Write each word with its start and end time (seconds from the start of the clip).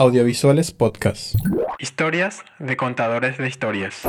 Audiovisuales 0.00 0.72
Podcast. 0.72 1.34
Historias 1.78 2.38
de 2.58 2.74
contadores 2.78 3.36
de 3.36 3.46
historias. 3.46 4.00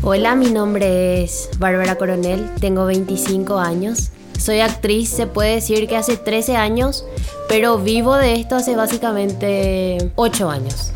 Hola, 0.00 0.34
mi 0.36 0.50
nombre 0.50 1.22
es 1.22 1.50
Bárbara 1.58 1.96
Coronel, 1.96 2.48
tengo 2.62 2.86
25 2.86 3.58
años. 3.58 4.10
Soy 4.38 4.60
actriz, 4.60 5.10
se 5.10 5.26
puede 5.26 5.56
decir 5.56 5.86
que 5.86 5.98
hace 5.98 6.16
13 6.16 6.56
años, 6.56 7.04
pero 7.46 7.76
vivo 7.76 8.16
de 8.16 8.40
esto 8.40 8.56
hace 8.56 8.74
básicamente 8.74 9.98
8 10.16 10.48
años. 10.48 10.93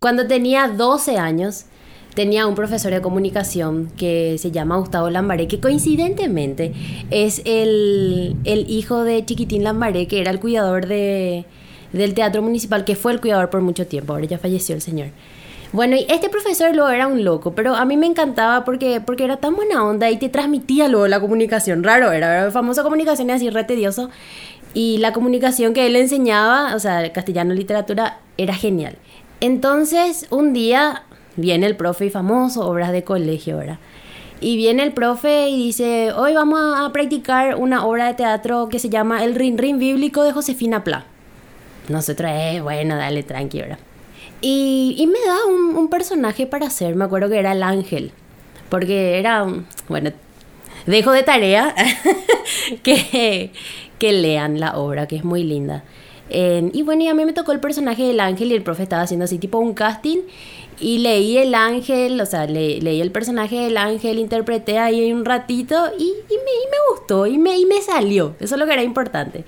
Cuando 0.00 0.28
tenía 0.28 0.68
12 0.68 1.18
años, 1.18 1.64
tenía 2.14 2.46
un 2.46 2.54
profesor 2.54 2.92
de 2.92 3.02
comunicación 3.02 3.90
que 3.96 4.36
se 4.38 4.52
llama 4.52 4.76
Gustavo 4.76 5.10
Lambaré, 5.10 5.48
que 5.48 5.58
coincidentemente 5.58 6.72
es 7.10 7.42
el, 7.44 8.36
el 8.44 8.70
hijo 8.70 9.02
de 9.02 9.24
Chiquitín 9.24 9.64
Lambaré, 9.64 10.06
que 10.06 10.20
era 10.20 10.30
el 10.30 10.38
cuidador 10.38 10.86
de, 10.86 11.46
del 11.92 12.14
teatro 12.14 12.42
municipal, 12.42 12.84
que 12.84 12.94
fue 12.94 13.10
el 13.10 13.20
cuidador 13.20 13.50
por 13.50 13.60
mucho 13.60 13.88
tiempo, 13.88 14.12
ahora 14.12 14.26
ya 14.26 14.38
falleció 14.38 14.76
el 14.76 14.82
señor. 14.82 15.08
Bueno, 15.72 15.96
y 15.96 16.06
este 16.08 16.28
profesor 16.28 16.76
luego 16.76 16.90
era 16.90 17.08
un 17.08 17.24
loco, 17.24 17.54
pero 17.56 17.74
a 17.74 17.84
mí 17.84 17.96
me 17.96 18.06
encantaba 18.06 18.64
porque, 18.64 19.00
porque 19.00 19.24
era 19.24 19.38
tan 19.38 19.56
buena 19.56 19.84
onda 19.84 20.10
y 20.10 20.16
te 20.16 20.28
transmitía 20.28 20.86
luego 20.86 21.08
la 21.08 21.18
comunicación. 21.18 21.82
Raro, 21.82 22.12
era, 22.12 22.42
era 22.42 22.50
famosa 22.52 22.84
comunicación 22.84 23.32
así 23.32 23.50
re 23.50 23.64
tedioso. 23.64 24.10
Y 24.74 24.98
la 24.98 25.12
comunicación 25.12 25.74
que 25.74 25.86
él 25.86 25.96
enseñaba, 25.96 26.76
o 26.76 26.78
sea, 26.78 27.12
castellano 27.12 27.52
literatura, 27.52 28.20
era 28.36 28.54
genial. 28.54 28.96
Entonces, 29.40 30.26
un 30.30 30.52
día 30.52 31.04
viene 31.36 31.66
el 31.66 31.76
profe 31.76 32.06
y 32.06 32.10
famoso, 32.10 32.66
obras 32.66 32.92
de 32.92 33.04
colegio, 33.04 33.58
¿verdad? 33.58 33.78
Y 34.40 34.56
viene 34.56 34.82
el 34.84 34.92
profe 34.92 35.48
y 35.48 35.56
dice, 35.56 36.12
hoy 36.12 36.34
vamos 36.34 36.60
a 36.76 36.92
practicar 36.92 37.56
una 37.56 37.84
obra 37.84 38.06
de 38.06 38.14
teatro 38.14 38.68
que 38.68 38.78
se 38.78 38.88
llama 38.88 39.24
El 39.24 39.34
Rin 39.34 39.58
Rin 39.58 39.78
Bíblico 39.78 40.22
de 40.22 40.32
Josefina 40.32 40.84
Pla. 40.84 41.04
Nosotros, 41.88 42.30
eh, 42.32 42.60
bueno, 42.62 42.96
dale, 42.96 43.22
tranqui, 43.22 43.60
¿verdad? 43.60 43.78
Y, 44.40 44.94
y 44.98 45.06
me 45.06 45.18
da 45.26 45.36
un, 45.48 45.76
un, 45.76 45.88
personaje 45.88 46.46
para 46.46 46.66
hacer, 46.66 46.94
me 46.94 47.04
acuerdo 47.04 47.28
que 47.28 47.38
era 47.38 47.52
el 47.52 47.62
ángel, 47.64 48.12
porque 48.68 49.18
era, 49.18 49.44
bueno, 49.88 50.12
dejo 50.86 51.10
de 51.10 51.24
tarea 51.24 51.74
que, 52.84 53.50
que 53.98 54.12
lean 54.12 54.60
la 54.60 54.76
obra, 54.76 55.08
que 55.08 55.16
es 55.16 55.24
muy 55.24 55.42
linda. 55.42 55.82
Eh, 56.30 56.70
y 56.72 56.82
bueno, 56.82 57.08
a 57.10 57.14
mí 57.14 57.24
me 57.24 57.32
tocó 57.32 57.52
el 57.52 57.60
personaje 57.60 58.04
del 58.04 58.20
ángel 58.20 58.52
y 58.52 58.54
el 58.54 58.62
profe 58.62 58.82
estaba 58.82 59.02
haciendo 59.02 59.24
así 59.24 59.38
tipo 59.38 59.58
un 59.58 59.74
casting 59.74 60.18
y 60.80 60.98
leí 60.98 61.38
el 61.38 61.54
ángel, 61.54 62.20
o 62.20 62.26
sea, 62.26 62.46
le, 62.46 62.80
leí 62.80 63.00
el 63.00 63.10
personaje 63.10 63.56
del 63.56 63.76
ángel, 63.76 64.18
interpreté 64.18 64.78
ahí 64.78 65.12
un 65.12 65.24
ratito 65.24 65.74
y, 65.98 66.04
y, 66.04 66.06
me, 66.06 66.52
y 66.52 66.66
me, 66.70 66.76
gustó 66.92 67.26
y 67.26 67.38
me, 67.38 67.58
y 67.58 67.66
me 67.66 67.80
salió. 67.82 68.36
Eso 68.40 68.54
es 68.54 68.58
lo 68.58 68.66
que 68.66 68.72
era 68.72 68.82
importante. 68.82 69.44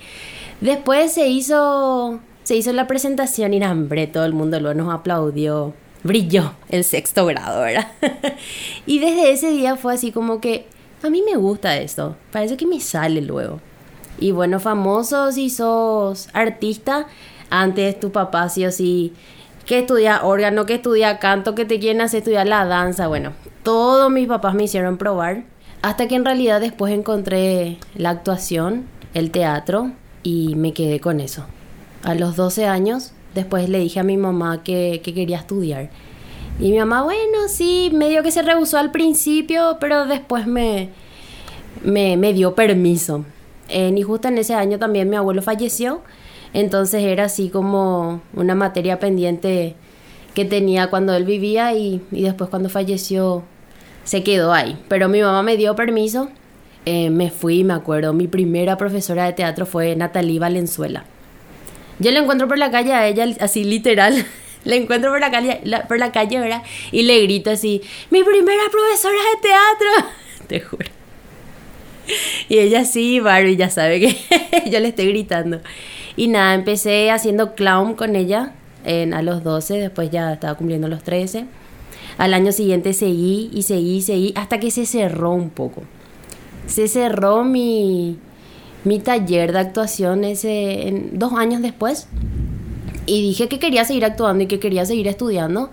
Después 0.61 1.13
se 1.13 1.29
hizo, 1.29 2.21
se 2.43 2.57
hizo 2.57 2.73
la 2.73 2.87
presentación 2.87 3.55
y 3.55 3.63
hambre, 3.63 4.07
todo 4.07 4.25
el 4.25 4.33
mundo 4.33 4.59
luego 4.61 4.79
nos 4.83 4.93
aplaudió. 4.93 5.75
Brilló 6.03 6.55
el 6.71 6.85
sexto 6.85 7.27
grado, 7.27 7.61
¿verdad? 7.61 7.89
y 8.87 9.01
desde 9.01 9.33
ese 9.33 9.51
día 9.51 9.77
fue 9.77 9.95
así 9.95 10.13
como 10.13 10.41
que 10.41 10.67
a 11.03 11.11
mí 11.11 11.23
me 11.23 11.37
gusta 11.37 11.77
esto, 11.77 12.17
parece 12.33 12.57
que 12.57 12.67
me 12.67 12.81
sale 12.81 13.21
luego. 13.21 13.61
Y 14.21 14.33
bueno, 14.33 14.61
famosos 14.61 15.35
si 15.35 15.51
sos 15.51 16.29
artista, 16.35 17.07
antes 17.49 17.99
tu 17.99 18.13
papá 18.13 18.49
sí 18.49 18.65
o 18.67 18.71
sí 18.71 19.15
que 19.67 19.79
estudia 19.79 20.25
órgano, 20.25 20.67
que 20.67 20.75
estudia 20.75 21.19
canto, 21.19 21.55
que 21.55 21.65
te 21.65 21.79
quieren 21.79 22.01
estudiar 22.01 22.47
la 22.47 22.65
danza. 22.65 23.07
Bueno, 23.07 23.33
todos 23.63 24.11
mis 24.11 24.27
papás 24.27 24.55
me 24.55 24.65
hicieron 24.65 24.99
probar. 24.99 25.45
Hasta 25.83 26.09
que 26.09 26.17
en 26.17 26.25
realidad 26.25 26.61
después 26.61 26.93
encontré 26.93 27.79
la 27.95 28.11
actuación, 28.11 28.87
el 29.15 29.31
teatro 29.31 29.93
y 30.23 30.55
me 30.57 30.73
quedé 30.73 31.01
con 31.01 31.21
eso. 31.21 31.47
A 32.03 32.15
los 32.15 32.37
12 32.37 32.67
años, 32.67 33.13
después 33.35 33.69
le 33.69 33.79
dije 33.79 34.01
a 34.01 34.03
mi 34.03 34.17
mamá 34.17 34.63
que, 34.63 35.01
que 35.03 35.15
quería 35.15 35.39
estudiar. 35.39 35.91
Y 36.59 36.73
mi 36.73 36.79
mamá, 36.79 37.03
bueno, 37.03 37.49
sí, 37.49 37.91
medio 37.95 38.23
que 38.23 38.31
se 38.31 38.43
rehusó 38.43 38.77
al 38.77 38.91
principio, 38.91 39.79
pero 39.81 40.05
después 40.07 40.47
me, 40.47 40.91
me, 41.83 42.17
me 42.17 42.35
dio 42.35 42.55
permiso. 42.55 43.25
Y 43.73 44.03
justo 44.03 44.29
en 44.29 44.39
ese 44.39 44.55
año 44.55 44.79
también 44.79 45.09
mi 45.09 45.17
abuelo 45.17 45.43
falleció, 45.43 46.03
entonces 46.53 47.03
era 47.05 47.25
así 47.25 47.49
como 47.49 48.21
una 48.35 48.55
materia 48.55 48.99
pendiente 48.99 49.77
que 50.35 50.45
tenía 50.45 50.91
cuando 50.91 51.15
él 51.15 51.25
vivía 51.25 51.75
y, 51.75 52.03
y 52.11 52.23
después 52.23 52.51
cuando 52.51 52.69
falleció 52.69 53.45
se 54.05 54.23
quedó 54.23 54.53
ahí. 54.53 54.79
Pero 54.89 55.09
mi 55.09 55.21
mamá 55.23 55.43
me 55.43 55.57
dio 55.57 55.75
permiso, 55.77 56.29
eh, 56.87 57.11
me 57.11 57.31
fui, 57.31 57.63
me 57.65 57.75
acuerdo, 57.75 58.13
mi 58.13 58.27
primera 58.27 58.77
profesora 58.77 59.27
de 59.27 59.33
teatro 59.33 59.67
fue 59.67 59.95
Natalie 59.97 60.39
Valenzuela. 60.39 61.05
Yo 61.99 62.11
la 62.11 62.21
encuentro 62.21 62.49
por 62.49 62.59
la 62.59 62.71
calle 62.71 62.95
a 62.95 63.07
ella, 63.07 63.27
así 63.41 63.65
literal. 63.65 64.25
la 64.65 64.75
encuentro 64.75 65.11
por 65.11 65.21
la 65.21 65.31
calle, 65.31 65.61
por 65.87 65.99
la 65.99 66.13
calle, 66.13 66.41
¿verdad? 66.41 66.63
Y 66.91 67.03
le 67.03 67.23
grito 67.23 67.51
así, 67.51 67.83
mi 68.11 68.25
primera 68.25 68.63
profesora 68.71 69.19
de 69.35 69.49
teatro. 69.49 70.11
Te 70.49 70.61
juro. 70.61 71.00
Y 72.49 72.59
ella 72.59 72.85
sí, 72.85 73.21
Barbie 73.21 73.57
ya 73.57 73.71
sabe 73.71 74.01
que 74.01 74.17
yo 74.71 74.81
le 74.81 74.89
estoy 74.89 75.07
gritando. 75.09 75.61
Y 76.17 76.29
nada, 76.29 76.55
empecé 76.55 77.11
haciendo 77.11 77.55
clown 77.55 77.95
con 77.95 78.17
ella 78.17 78.53
en, 78.85 79.15
a 79.15 79.23
los 79.23 79.45
12, 79.45 79.75
después 79.75 80.11
ya 80.11 80.33
estaba 80.33 80.55
cumpliendo 80.55 80.89
los 80.89 81.03
13. 81.03 81.47
Al 82.19 82.35
año 82.35 82.53
siguiente 82.53 82.93
seguí 82.93 83.51
y 83.53 83.63
seguí 83.63 83.97
y 83.97 84.03
seguí 84.03 84.33
hasta 84.37 84.61
que 84.61 84.71
se 84.71 84.87
cerró 84.87 85.33
un 85.33 85.51
poco. 85.51 85.83
Se 86.67 86.89
cerró 86.89 87.45
mi, 87.45 88.19
mi 88.85 88.99
taller 88.99 89.53
de 89.53 89.59
actuación 89.61 90.25
ese, 90.25 91.09
dos 91.13 91.33
años 91.33 91.63
después. 91.63 92.09
Y 93.07 93.23
dije 93.23 93.49
que 93.49 93.59
quería 93.59 93.85
seguir 93.85 94.05
actuando 94.05 94.45
y 94.45 94.47
que 94.47 94.61
quería 94.61 94.85
seguir 94.85 95.09
estudiando. 95.09 95.71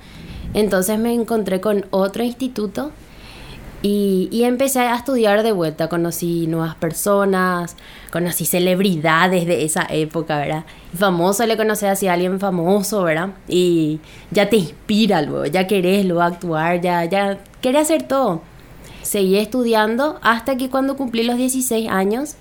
Entonces 0.54 0.98
me 0.98 1.14
encontré 1.14 1.60
con 1.60 1.86
otro 1.92 2.24
instituto 2.24 2.92
y, 3.84 4.28
y, 4.32 4.44
empecé 4.44 4.80
a 4.80 4.96
estudiar 4.96 5.44
de 5.44 5.52
vuelta, 5.52 5.88
conocí 5.88 6.48
nuevas 6.48 6.76
personas, 6.76 7.76
conocí 8.12 8.46
celebridades 8.46 9.46
de 9.46 9.64
esa 9.66 9.86
época, 9.90 10.38
¿verdad? 10.40 10.66
Famoso 10.98 11.46
le 11.46 11.58
conoces 11.58 11.90
así 11.90 12.08
a 12.08 12.14
alguien 12.14 12.40
famoso, 12.40 13.04
¿verdad? 13.04 13.30
Y 13.48 14.00
ya 14.32 14.50
te 14.50 14.58
inspira 14.58 15.22
luego, 15.22 15.46
ya 15.46 15.68
querés 15.68 16.06
luego 16.06 16.24
actuar, 16.24 16.82
ya, 16.82 17.06
ya 17.06 17.38
querés 17.62 17.84
hacer 17.84 18.04
todo. 18.04 18.42
Seguí 19.04 19.38
estudiando 19.38 20.20
hasta 20.22 20.58
que 20.58 20.70
cuando 20.70 20.98
cumplí 20.98 21.24
los 21.24 21.38
16 21.38 21.88
años 21.90 22.36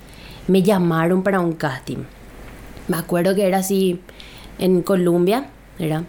me 0.48 0.62
llamaron 0.62 1.22
para 1.22 1.40
un 1.40 1.52
casting. 1.52 2.04
Me 2.88 2.96
acuerdo 2.96 3.34
que 3.34 3.46
era 3.46 3.58
así 3.58 4.00
en 4.58 4.82
Colombia, 4.82 5.48
¿verdad? 5.78 6.04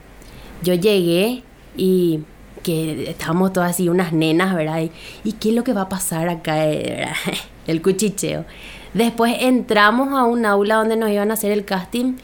Yo 0.63 0.73
llegué 0.73 1.43
y 1.75 2.21
estábamos 2.69 3.53
todas 3.53 3.71
así, 3.71 3.89
unas 3.89 4.13
nenas, 4.13 4.55
¿verdad? 4.55 4.81
Y, 4.81 4.91
¿y 5.23 5.33
qué 5.33 5.49
es 5.49 5.55
lo 5.55 5.63
que 5.63 5.73
va 5.73 5.81
a 5.81 5.89
pasar 5.89 6.29
acá? 6.29 6.55
¿verdad? 6.55 7.13
El 7.67 7.81
cuchicheo. 7.81 8.45
Después 8.93 9.35
entramos 9.39 10.09
a 10.13 10.23
un 10.23 10.45
aula 10.45 10.75
donde 10.75 10.95
nos 10.95 11.09
iban 11.09 11.29
a 11.31 11.35
hacer 11.35 11.51
el 11.51 11.65
casting 11.65 12.15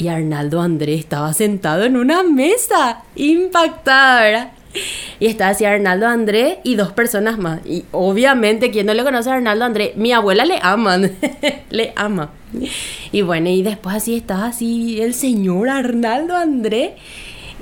y 0.00 0.08
Arnaldo 0.08 0.60
Andrés 0.62 1.00
estaba 1.00 1.32
sentado 1.34 1.84
en 1.84 1.96
una 1.96 2.22
mesa, 2.22 3.02
impactada, 3.16 4.22
¿verdad? 4.22 4.52
Y 5.18 5.26
estaba 5.26 5.50
así 5.50 5.64
Arnaldo 5.64 6.06
Andrés 6.06 6.58
y 6.64 6.76
dos 6.76 6.92
personas 6.92 7.38
más. 7.38 7.60
Y 7.66 7.84
obviamente, 7.92 8.70
quien 8.70 8.86
no 8.86 8.94
le 8.94 9.02
conoce 9.02 9.30
a 9.30 9.34
Arnaldo 9.34 9.64
Andrés, 9.64 9.96
mi 9.96 10.12
abuela 10.12 10.44
le 10.44 10.58
aman, 10.62 11.10
le 11.70 11.92
ama. 11.96 12.30
Y 13.12 13.22
bueno, 13.22 13.50
y 13.50 13.62
después 13.62 13.96
así 13.96 14.16
estaba 14.16 14.46
así 14.46 15.00
el 15.02 15.12
señor 15.12 15.68
Arnaldo 15.68 16.34
Andrés 16.34 16.92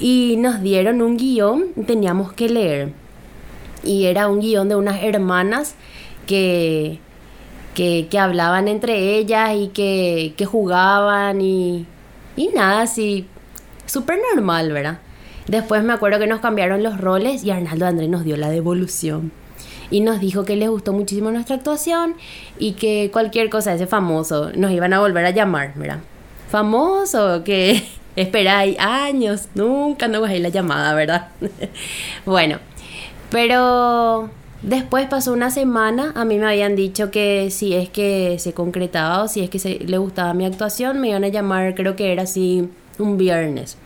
y 0.00 0.36
nos 0.38 0.62
dieron 0.62 1.02
un 1.02 1.16
guion, 1.16 1.72
teníamos 1.86 2.32
que 2.32 2.48
leer. 2.48 2.92
Y 3.82 4.06
era 4.06 4.28
un 4.28 4.40
guion 4.40 4.68
de 4.68 4.76
unas 4.76 5.02
hermanas 5.02 5.74
que, 6.26 7.00
que, 7.74 8.18
hablaban 8.18 8.68
entre 8.68 9.16
ellas 9.16 9.50
y 9.56 9.68
que, 9.68 10.34
que 10.36 10.46
jugaban 10.46 11.40
y, 11.40 11.86
y 12.36 12.48
nada, 12.48 12.82
así, 12.82 13.26
súper 13.86 14.18
normal, 14.34 14.72
¿verdad? 14.72 14.98
Después 15.46 15.82
me 15.82 15.92
acuerdo 15.92 16.18
que 16.18 16.26
nos 16.26 16.40
cambiaron 16.40 16.82
los 16.82 17.00
roles 17.00 17.42
y 17.42 17.50
Arnaldo 17.50 17.86
Andrés 17.86 18.08
nos 18.08 18.24
dio 18.24 18.36
la 18.36 18.50
devolución. 18.50 19.32
Y 19.90 20.00
nos 20.00 20.20
dijo 20.20 20.44
que 20.44 20.56
les 20.56 20.68
gustó 20.68 20.92
muchísimo 20.92 21.30
nuestra 21.30 21.56
actuación 21.56 22.14
y 22.58 22.72
que 22.72 23.08
cualquier 23.10 23.48
cosa, 23.48 23.72
ese 23.72 23.86
famoso, 23.86 24.52
nos 24.54 24.70
iban 24.70 24.92
a 24.92 25.00
volver 25.00 25.24
a 25.24 25.30
llamar, 25.30 25.72
¿verdad? 25.76 26.00
Famoso, 26.50 27.42
que 27.44 27.82
esperáis 28.20 28.78
años, 28.78 29.48
nunca 29.54 30.08
no 30.08 30.20
bajé 30.20 30.38
la 30.38 30.48
llamada, 30.48 30.94
¿verdad? 30.94 31.28
bueno, 32.24 32.58
pero 33.30 34.30
Después 34.62 35.06
pasó 35.06 35.32
una 35.32 35.50
semana, 35.52 36.12
a 36.16 36.24
mí 36.24 36.36
me 36.36 36.46
habían 36.46 36.74
dicho 36.74 37.12
que 37.12 37.48
si 37.52 37.74
es 37.74 37.88
que 37.88 38.40
se 38.40 38.54
concretaba 38.54 39.22
o 39.22 39.28
si 39.28 39.40
es 39.40 39.50
que 39.50 39.60
se, 39.60 39.78
le 39.78 39.98
gustaba 39.98 40.34
mi 40.34 40.44
actuación, 40.44 41.00
me 41.00 41.10
iban 41.10 41.22
a 41.22 41.28
llamar, 41.28 41.76
creo 41.76 41.94
que 41.94 42.12
era 42.12 42.24
así 42.24 42.68
un 42.98 43.16
viernes, 43.16 43.76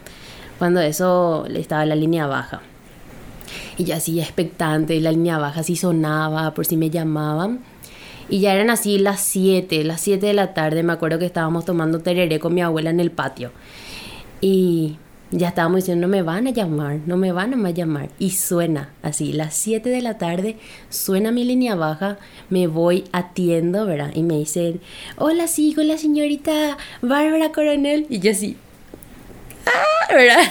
cuando 0.59 0.81
eso 0.81 1.45
estaba 1.55 1.83
en 1.83 1.91
la 1.91 1.95
línea 1.95 2.27
baja. 2.27 2.63
Y 3.77 3.85
yo 3.85 3.97
así 3.97 4.19
expectante, 4.19 4.99
la 5.01 5.13
línea 5.13 5.37
baja 5.37 5.61
así 5.61 5.77
sonaba 5.77 6.55
por 6.55 6.65
si 6.65 6.79
me 6.79 6.89
llamaban. 6.89 7.61
Y 8.31 8.41
ya 8.41 8.55
eran 8.55 8.71
así 8.71 8.97
las 8.97 9.21
7, 9.21 9.85
las 9.85 10.01
7 10.01 10.27
de 10.27 10.33
la 10.33 10.55
tarde, 10.55 10.83
me 10.83 10.95
acuerdo 10.95 11.19
que 11.19 11.27
estábamos 11.27 11.67
tomando 11.67 12.01
tereré 12.01 12.41
con 12.41 12.55
mi 12.55 12.63
abuela 12.63 12.89
en 12.89 13.01
el 13.01 13.11
patio. 13.11 13.51
Y 14.43 14.99
ya 15.31 15.49
estábamos 15.49 15.77
diciendo, 15.77 16.07
no 16.07 16.11
me 16.11 16.23
van 16.23 16.47
a 16.47 16.51
llamar, 16.51 16.99
no 17.07 17.17
me 17.17 17.33
van 17.33 17.55
a 17.65 17.71
llamar. 17.71 18.11
Y 18.19 18.31
suena 18.31 18.93
así, 19.03 19.33
las 19.33 19.55
7 19.55 19.89
de 19.89 20.03
la 20.03 20.19
tarde, 20.19 20.57
suena 20.91 21.33
mi 21.33 21.45
línea 21.45 21.75
baja, 21.75 22.19
me 22.51 22.67
voy 22.67 23.05
atiendo, 23.13 23.87
¿verdad? 23.87 24.11
Y 24.15 24.25
me 24.25 24.37
dicen, 24.37 24.81
hola, 25.17 25.47
sí, 25.47 25.73
con 25.75 25.89
la 25.89 25.97
señorita 25.97 26.77
Bárbara 27.01 27.51
Coronel. 27.51 28.07
Y 28.11 28.19
yo 28.19 28.33
así, 28.33 28.57
ah, 29.65 30.13
¿verdad? 30.13 30.43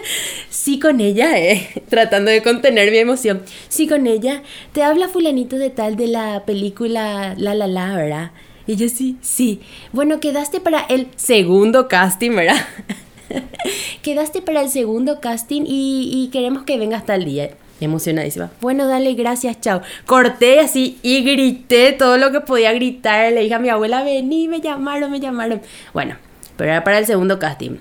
sí 0.48 0.78
con 0.78 1.00
ella, 1.00 1.38
eh, 1.38 1.68
tratando 1.90 2.30
de 2.30 2.42
contener 2.42 2.90
mi 2.90 2.98
emoción. 2.98 3.42
Sí 3.68 3.86
con 3.86 4.06
ella, 4.06 4.42
te 4.72 4.82
habla 4.82 5.08
fulanito 5.08 5.56
de 5.56 5.70
tal 5.70 5.96
de 5.96 6.06
la 6.06 6.44
película 6.46 7.34
La 7.36 7.54
La 7.54 7.66
La, 7.66 7.96
¿verdad? 7.96 8.30
Y 8.66 8.76
yo 8.76 8.88
sí, 8.88 9.16
sí. 9.20 9.60
Bueno, 9.92 10.20
quedaste 10.20 10.60
para 10.60 10.80
el 10.82 11.08
segundo 11.16 11.88
casting, 11.88 12.30
¿verdad? 12.30 12.56
quedaste 14.02 14.42
para 14.42 14.62
el 14.62 14.70
segundo 14.70 15.20
casting 15.20 15.62
y, 15.66 16.28
queremos 16.32 16.64
que 16.64 16.78
vengas 16.78 17.06
tal 17.06 17.24
día. 17.24 17.50
Emocionadísima. 17.80 18.50
Bueno, 18.60 18.86
dale, 18.86 19.14
gracias, 19.14 19.58
chao. 19.60 19.80
Corté 20.04 20.60
así 20.60 20.98
y 21.02 21.22
grité 21.22 21.92
todo 21.92 22.18
lo 22.18 22.30
que 22.30 22.40
podía 22.40 22.72
gritar. 22.74 23.32
Le 23.32 23.40
dije 23.40 23.54
a 23.54 23.58
mi 23.58 23.70
abuela, 23.70 24.02
vení, 24.02 24.48
me 24.48 24.60
llamaron, 24.60 25.10
me 25.10 25.18
llamaron. 25.18 25.62
Bueno, 25.94 26.16
pero 26.56 26.72
era 26.72 26.84
para 26.84 26.98
el 26.98 27.06
segundo 27.06 27.38
casting. 27.38 27.78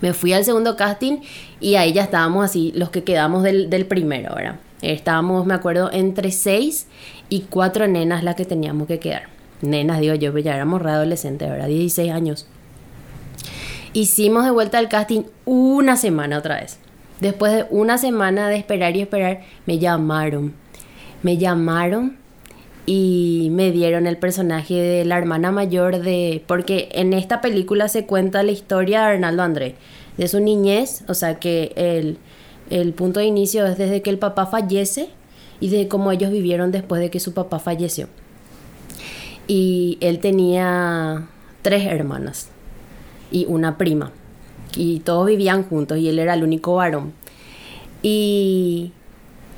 Me 0.00 0.14
fui 0.14 0.32
al 0.32 0.44
segundo 0.44 0.76
casting 0.76 1.18
y 1.60 1.76
ahí 1.76 1.92
ya 1.92 2.02
estábamos 2.02 2.44
así, 2.44 2.72
los 2.74 2.90
que 2.90 3.04
quedamos 3.04 3.42
del, 3.42 3.86
primero, 3.86 4.34
¿verdad? 4.34 4.56
Estábamos, 4.82 5.44
me 5.44 5.54
acuerdo, 5.54 5.90
entre 5.92 6.32
seis 6.32 6.86
y 7.28 7.42
cuatro 7.42 7.86
nenas 7.86 8.24
las 8.24 8.34
que 8.34 8.46
teníamos 8.46 8.88
que 8.88 8.98
quedar. 8.98 9.24
Nenas, 9.60 10.00
digo 10.00 10.14
yo, 10.14 10.32
pues 10.32 10.42
ya 10.42 10.54
éramos 10.54 10.80
readolescentes, 10.80 11.50
¿verdad? 11.50 11.66
16 11.66 12.10
años. 12.10 12.46
Hicimos 13.92 14.44
de 14.44 14.52
vuelta 14.52 14.78
al 14.78 14.88
casting 14.88 15.22
una 15.44 15.96
semana 15.96 16.38
otra 16.38 16.60
vez. 16.60 16.78
Después 17.18 17.52
de 17.52 17.66
una 17.70 17.98
semana 17.98 18.48
de 18.48 18.54
esperar 18.54 18.96
y 18.96 19.00
esperar, 19.00 19.40
me 19.66 19.80
llamaron. 19.80 20.54
Me 21.24 21.38
llamaron 21.38 22.16
y 22.86 23.48
me 23.50 23.72
dieron 23.72 24.06
el 24.06 24.16
personaje 24.16 24.74
de 24.74 25.04
la 25.04 25.18
hermana 25.18 25.50
mayor 25.50 25.98
de... 25.98 26.44
Porque 26.46 26.88
en 26.92 27.12
esta 27.12 27.40
película 27.40 27.88
se 27.88 28.06
cuenta 28.06 28.44
la 28.44 28.52
historia 28.52 29.00
de 29.00 29.14
Arnaldo 29.14 29.42
André, 29.42 29.74
de 30.16 30.28
su 30.28 30.38
niñez, 30.38 31.02
o 31.08 31.14
sea 31.14 31.40
que 31.40 31.72
el, 31.74 32.18
el 32.70 32.94
punto 32.94 33.18
de 33.18 33.26
inicio 33.26 33.66
es 33.66 33.76
desde 33.76 34.02
que 34.02 34.10
el 34.10 34.18
papá 34.18 34.46
fallece 34.46 35.10
y 35.58 35.68
de 35.68 35.88
cómo 35.88 36.12
ellos 36.12 36.30
vivieron 36.30 36.70
después 36.70 37.00
de 37.00 37.10
que 37.10 37.18
su 37.18 37.34
papá 37.34 37.58
falleció. 37.58 38.06
Y 39.48 39.98
él 40.00 40.20
tenía 40.20 41.26
tres 41.62 41.86
hermanas 41.86 42.50
y 43.30 43.46
una 43.46 43.78
prima. 43.78 44.12
Y 44.76 45.00
todos 45.00 45.26
vivían 45.26 45.64
juntos 45.64 45.98
y 45.98 46.08
él 46.08 46.18
era 46.18 46.34
el 46.34 46.42
único 46.44 46.76
varón. 46.76 47.12
Y 48.02 48.92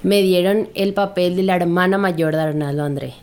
me 0.02 0.22
dieron 0.22 0.68
el 0.74 0.94
papel 0.94 1.36
de 1.36 1.42
la 1.42 1.56
hermana 1.56 1.98
mayor 1.98 2.34
de 2.34 2.42
Arnaldo 2.42 2.84
Andrés. 2.84 3.14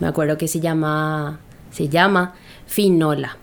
Me 0.00 0.06
acuerdo 0.06 0.38
que 0.38 0.48
se 0.48 0.60
llama, 0.60 1.40
se 1.70 1.88
llama 1.88 2.34
Finola. 2.66 3.36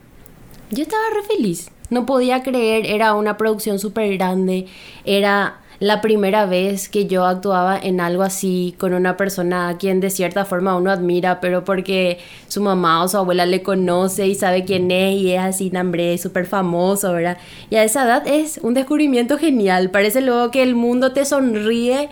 Yo 0.69 0.83
estaba 0.83 1.03
re 1.13 1.35
feliz. 1.35 1.69
No 1.89 2.05
podía 2.05 2.43
creer, 2.43 2.85
era 2.87 3.13
una 3.13 3.37
producción 3.37 3.79
súper 3.79 4.17
grande. 4.17 4.67
Era 5.05 5.61
la 5.79 6.01
primera 6.01 6.45
vez 6.45 6.87
que 6.89 7.07
yo 7.07 7.25
actuaba 7.25 7.77
en 7.77 7.99
algo 7.99 8.23
así 8.23 8.75
con 8.77 8.93
una 8.93 9.17
persona 9.17 9.69
a 9.69 9.77
quien 9.77 9.99
de 9.99 10.09
cierta 10.09 10.45
forma 10.45 10.75
uno 10.75 10.91
admira, 10.91 11.39
pero 11.39 11.65
porque 11.65 12.19
su 12.47 12.61
mamá 12.61 13.03
o 13.03 13.07
su 13.07 13.17
abuela 13.17 13.45
le 13.45 13.63
conoce 13.63 14.27
y 14.27 14.35
sabe 14.35 14.65
quién 14.65 14.91
es 14.91 15.15
y 15.15 15.33
es 15.33 15.39
así, 15.41 15.69
nambre, 15.71 16.17
súper 16.17 16.45
famoso, 16.45 17.13
¿verdad? 17.13 17.37
Y 17.69 17.75
a 17.75 17.83
esa 17.83 18.05
edad 18.05 18.27
es 18.27 18.59
un 18.61 18.73
descubrimiento 18.73 19.37
genial. 19.37 19.89
Parece 19.89 20.21
luego 20.21 20.51
que 20.51 20.63
el 20.63 20.75
mundo 20.75 21.11
te 21.11 21.25
sonríe 21.25 22.09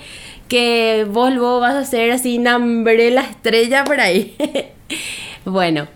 que 0.47 1.07
vos 1.09 1.31
luego 1.31 1.61
vas 1.61 1.75
a 1.75 1.85
ser 1.85 2.11
así, 2.11 2.37
nambre 2.37 3.09
la 3.11 3.21
estrella 3.21 3.85
por 3.85 4.01
ahí. 4.01 4.35
bueno, 5.45 5.87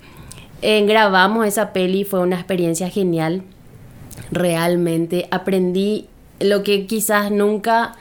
grabamos 0.61 1.45
esa 1.45 1.73
peli, 1.73 2.05
fue 2.05 2.21
una 2.21 2.37
experiencia 2.37 2.89
genial. 2.89 3.43
Realmente 4.31 5.27
aprendí 5.29 6.07
lo 6.39 6.63
que 6.63 6.85
quizás 6.85 7.31
nunca, 7.31 7.93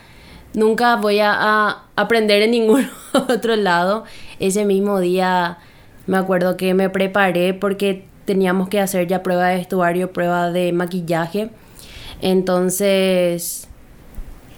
nunca 0.55 0.97
voy 0.97 1.21
a, 1.21 1.83
aprender 1.97 2.43
en 2.43 2.51
ningún 2.51 2.89
otro 3.13 3.57
lado. 3.57 4.05
Ese 4.41 4.65
mismo 4.65 5.01
día 5.01 5.59
me 6.07 6.17
acuerdo 6.17 6.57
que 6.57 6.75
me 6.75 6.91
preparé 6.91 7.55
porque 7.55 8.05
teníamos 8.25 8.69
que 8.69 8.81
hacer 8.81 9.07
ya 9.07 9.23
prueba 9.23 9.49
de 9.49 9.57
vestuario, 9.57 10.13
prueba 10.13 10.51
de 10.51 10.73
maquillaje. 10.73 11.51
Entonces 12.21 13.69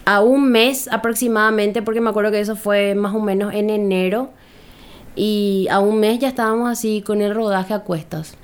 a 0.07 0.23
un 0.23 0.51
mes 0.51 0.89
aproximadamente, 0.91 1.83
porque 1.83 2.01
me 2.01 2.11
acuerdo 2.11 2.31
que 2.31 2.41
eso 2.41 2.55
fue 2.55 2.95
más 2.95 3.15
o 3.15 3.21
menos 3.21 3.53
en 3.53 3.71
enero, 3.71 4.31
y 5.17 5.67
a 5.71 5.81
un 5.81 5.99
mes 5.99 6.21
ya 6.21 6.29
estábamos 6.29 6.71
así 6.71 7.03
con 7.03 7.21
el 7.21 7.35
rodaje 7.35 7.75
a 7.75 7.81
cuestas. 7.81 8.37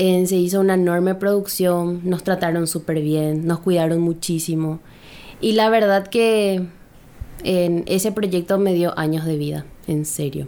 Se 0.00 0.36
hizo 0.36 0.60
una 0.60 0.74
enorme 0.74 1.14
producción, 1.14 2.00
nos 2.04 2.24
trataron 2.24 2.66
súper 2.66 3.02
bien, 3.02 3.46
nos 3.46 3.58
cuidaron 3.60 4.00
muchísimo. 4.00 4.80
Y 5.42 5.52
la 5.52 5.68
verdad 5.68 6.06
que 6.06 6.66
en 7.44 7.84
ese 7.86 8.10
proyecto 8.10 8.58
me 8.58 8.72
dio 8.72 8.98
años 8.98 9.26
de 9.26 9.36
vida, 9.36 9.66
en 9.86 10.06
serio. 10.06 10.46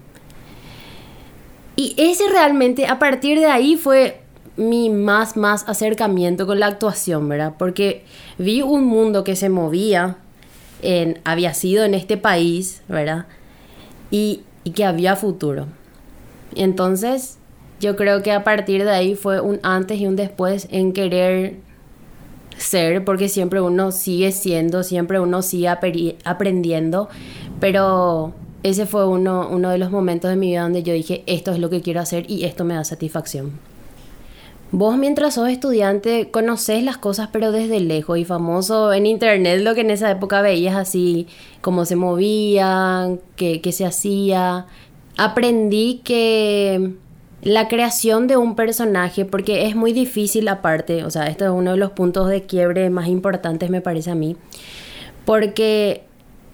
Y 1.77 1.95
ese 1.99 2.29
realmente, 2.31 2.87
a 2.87 2.99
partir 2.99 3.39
de 3.41 3.47
ahí 3.47 3.77
fue 3.77 4.23
mi 4.57 4.89
más, 4.89 5.37
más 5.37 5.69
acercamiento 5.69 6.47
con 6.47 6.59
la 6.59 6.69
actuación, 6.69 7.29
¿verdad? 7.29 7.55
Porque 7.59 8.05
vi 8.39 8.63
un 8.63 8.85
mundo 8.85 9.23
que 9.23 9.37
se 9.37 9.51
movía, 9.51 10.17
había 11.25 11.53
sido 11.53 11.85
en 11.85 11.93
este 11.93 12.17
país, 12.17 12.81
¿verdad? 12.89 13.27
Y, 14.11 14.45
y 14.65 14.71
que 14.71 14.87
había 14.87 15.15
futuro. 15.15 15.67
Entonces, 16.55 17.39
yo 17.83 17.97
creo 17.97 18.23
que 18.23 18.31
a 18.31 18.45
partir 18.45 18.85
de 18.85 18.91
ahí 18.93 19.17
fue 19.17 19.41
un 19.41 19.59
antes 19.65 20.01
y 20.01 20.07
un 20.07 20.15
después 20.15 20.69
en 20.71 20.93
querer 20.93 21.57
ser, 22.57 23.05
porque 23.05 23.29
siempre 23.29 23.61
uno 23.61 23.91
sigue 23.91 24.31
siendo, 24.31 24.85
siempre 24.85 25.19
uno 25.19 25.43
sigue 25.43 25.69
aprendiendo, 25.69 27.09
pero 27.59 28.35
ese 28.63 28.87
fue 28.87 29.05
uno, 29.05 29.49
uno 29.51 29.71
de 29.71 29.79
los 29.79 29.91
momentos 29.91 30.31
de 30.31 30.37
mi 30.37 30.51
vida 30.51 30.63
donde 30.63 30.85
yo 30.85 30.95
dije, 30.95 31.25
esto 31.27 31.51
es 31.51 31.59
lo 31.59 31.71
que 31.71 31.83
quiero 31.83 32.01
hacer 32.01 32.31
y 32.31 32.45
esto 32.45 32.65
me 32.65 32.75
da 32.75 32.85
satisfacción. 32.85 33.51
Vos 34.71 34.97
mientras 34.97 35.35
sos 35.35 35.49
estudiante 35.49 36.31
conoces 36.31 36.85
las 36.85 36.97
cosas 36.97 37.29
pero 37.33 37.51
desde 37.51 37.81
lejos 37.81 38.17
y 38.17 38.25
famoso 38.25 38.93
en 38.93 39.07
internet 39.07 39.61
lo 39.61 39.75
que 39.75 39.83
en 39.83 39.91
esa 39.91 40.11
época 40.11 40.41
veías 40.41 40.77
así, 40.77 41.27
cómo 41.61 41.85
se 41.85 41.97
movían, 41.97 43.21
qué, 43.35 43.61
qué 43.61 43.73
se 43.73 43.85
hacía. 43.85 44.67
Aprendí 45.19 46.01
que 46.05 46.95
la 47.43 47.67
creación 47.67 48.29
de 48.29 48.37
un 48.37 48.55
personaje, 48.55 49.25
porque 49.25 49.67
es 49.67 49.75
muy 49.75 49.93
difícil 49.93 50.47
aparte, 50.47 51.05
o 51.05 51.11
sea, 51.11 51.27
esto 51.27 51.45
es 51.45 51.51
uno 51.51 51.73
de 51.73 51.77
los 51.77 51.91
puntos 51.91 52.29
de 52.29 52.43
quiebre 52.43 52.89
más 52.89 53.09
importantes 53.09 53.69
me 53.69 53.81
parece 53.81 54.13
a 54.13 54.15
mí, 54.15 54.37
porque 55.25 56.05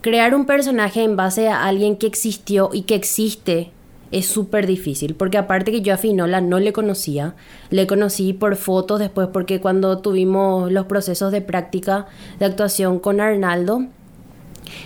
crear 0.00 0.35
un 0.35 0.47
personaje 0.47 1.02
en 1.02 1.14
base 1.14 1.49
a 1.49 1.66
alguien 1.66 1.97
que 1.97 2.07
existió 2.07 2.71
y 2.73 2.83
que 2.83 2.95
existe 2.95 3.71
es 4.11 4.26
súper 4.26 4.66
difícil, 4.66 5.14
porque 5.14 5.37
aparte 5.37 5.71
que 5.71 5.83
yo 5.83 5.92
a 5.92 5.99
Finola 5.99 6.40
no 6.40 6.59
le 6.59 6.73
conocía, 6.73 7.35
le 7.68 7.87
conocí 7.87 8.33
por 8.33 8.57
fotos 8.57 8.99
después 8.99 9.28
porque 9.30 9.61
cuando 9.61 9.99
tuvimos 9.99 10.73
los 10.73 10.87
procesos 10.87 11.33
de 11.33 11.42
práctica 11.42 12.07
de 12.38 12.47
actuación 12.47 12.99
con 12.99 13.21
Arnaldo, 13.21 13.85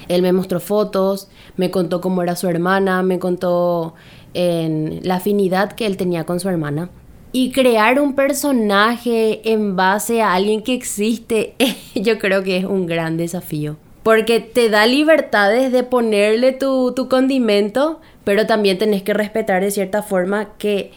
él 0.09 0.23
me 0.23 0.33
mostró 0.33 0.59
fotos, 0.59 1.29
me 1.57 1.71
contó 1.71 2.01
cómo 2.01 2.23
era 2.23 2.35
su 2.35 2.49
hermana, 2.49 3.03
me 3.03 3.19
contó 3.19 3.95
en 4.35 5.01
la 5.03 5.17
afinidad 5.17 5.73
que 5.73 5.87
él 5.87 5.97
tenía 5.97 6.25
con 6.25 6.41
su 6.41 6.49
hermana. 6.49 6.91
Y 7.33 7.51
crear 7.51 7.99
un 7.99 8.15
personaje 8.15 9.41
en 9.51 9.75
base 9.75 10.21
a 10.21 10.35
alguien 10.35 10.63
que 10.63 10.75
existe, 10.75 11.55
yo 11.95 12.19
creo 12.19 12.43
que 12.43 12.59
es 12.59 12.65
un 12.65 12.87
gran 12.87 13.17
desafío. 13.17 13.77
Porque 14.03 14.41
te 14.41 14.69
da 14.69 14.87
libertades 14.87 15.73
de 15.73 15.85
ponerle 15.85 16.53
tu, 16.53 16.93
tu 16.93 17.09
condimento, 17.09 18.01
pero 18.25 18.47
también 18.47 18.79
tenés 18.79 19.03
que 19.03 19.15
respetar 19.15 19.63
de 19.63 19.71
cierta 19.71 20.03
forma 20.03 20.51
que 20.59 20.91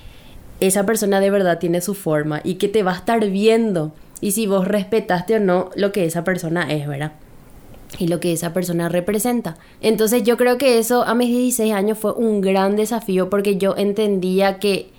esa 0.60 0.86
persona 0.86 1.20
de 1.20 1.30
verdad 1.30 1.60
tiene 1.60 1.82
su 1.82 1.94
forma 1.94 2.42
y 2.44 2.56
que 2.56 2.68
te 2.68 2.84
va 2.84 2.94
a 2.94 2.96
estar 2.96 3.30
viendo 3.30 3.94
y 4.22 4.32
si 4.32 4.48
vos 4.48 4.68
respetaste 4.68 5.36
o 5.36 5.40
no 5.40 5.70
lo 5.76 5.92
que 5.92 6.06
esa 6.06 6.24
persona 6.24 6.72
es, 6.72 6.88
¿verdad? 6.88 7.12
Y 7.98 8.08
lo 8.08 8.20
que 8.20 8.34
esa 8.34 8.54
persona 8.54 8.90
representa. 8.90 9.58
Entonces 9.82 10.24
yo 10.24 10.38
creo 10.38 10.58
que 10.58 10.80
eso 10.80 11.04
a 11.04 11.16
mis 11.16 11.30
16 11.30 11.74
años 11.74 11.98
fue 11.98 12.14
un 12.14 12.42
gran 12.42 12.76
desafío 12.76 13.30
porque 13.30 13.58
yo 13.58 13.76
entendía 13.78 14.60
que, 14.60 14.90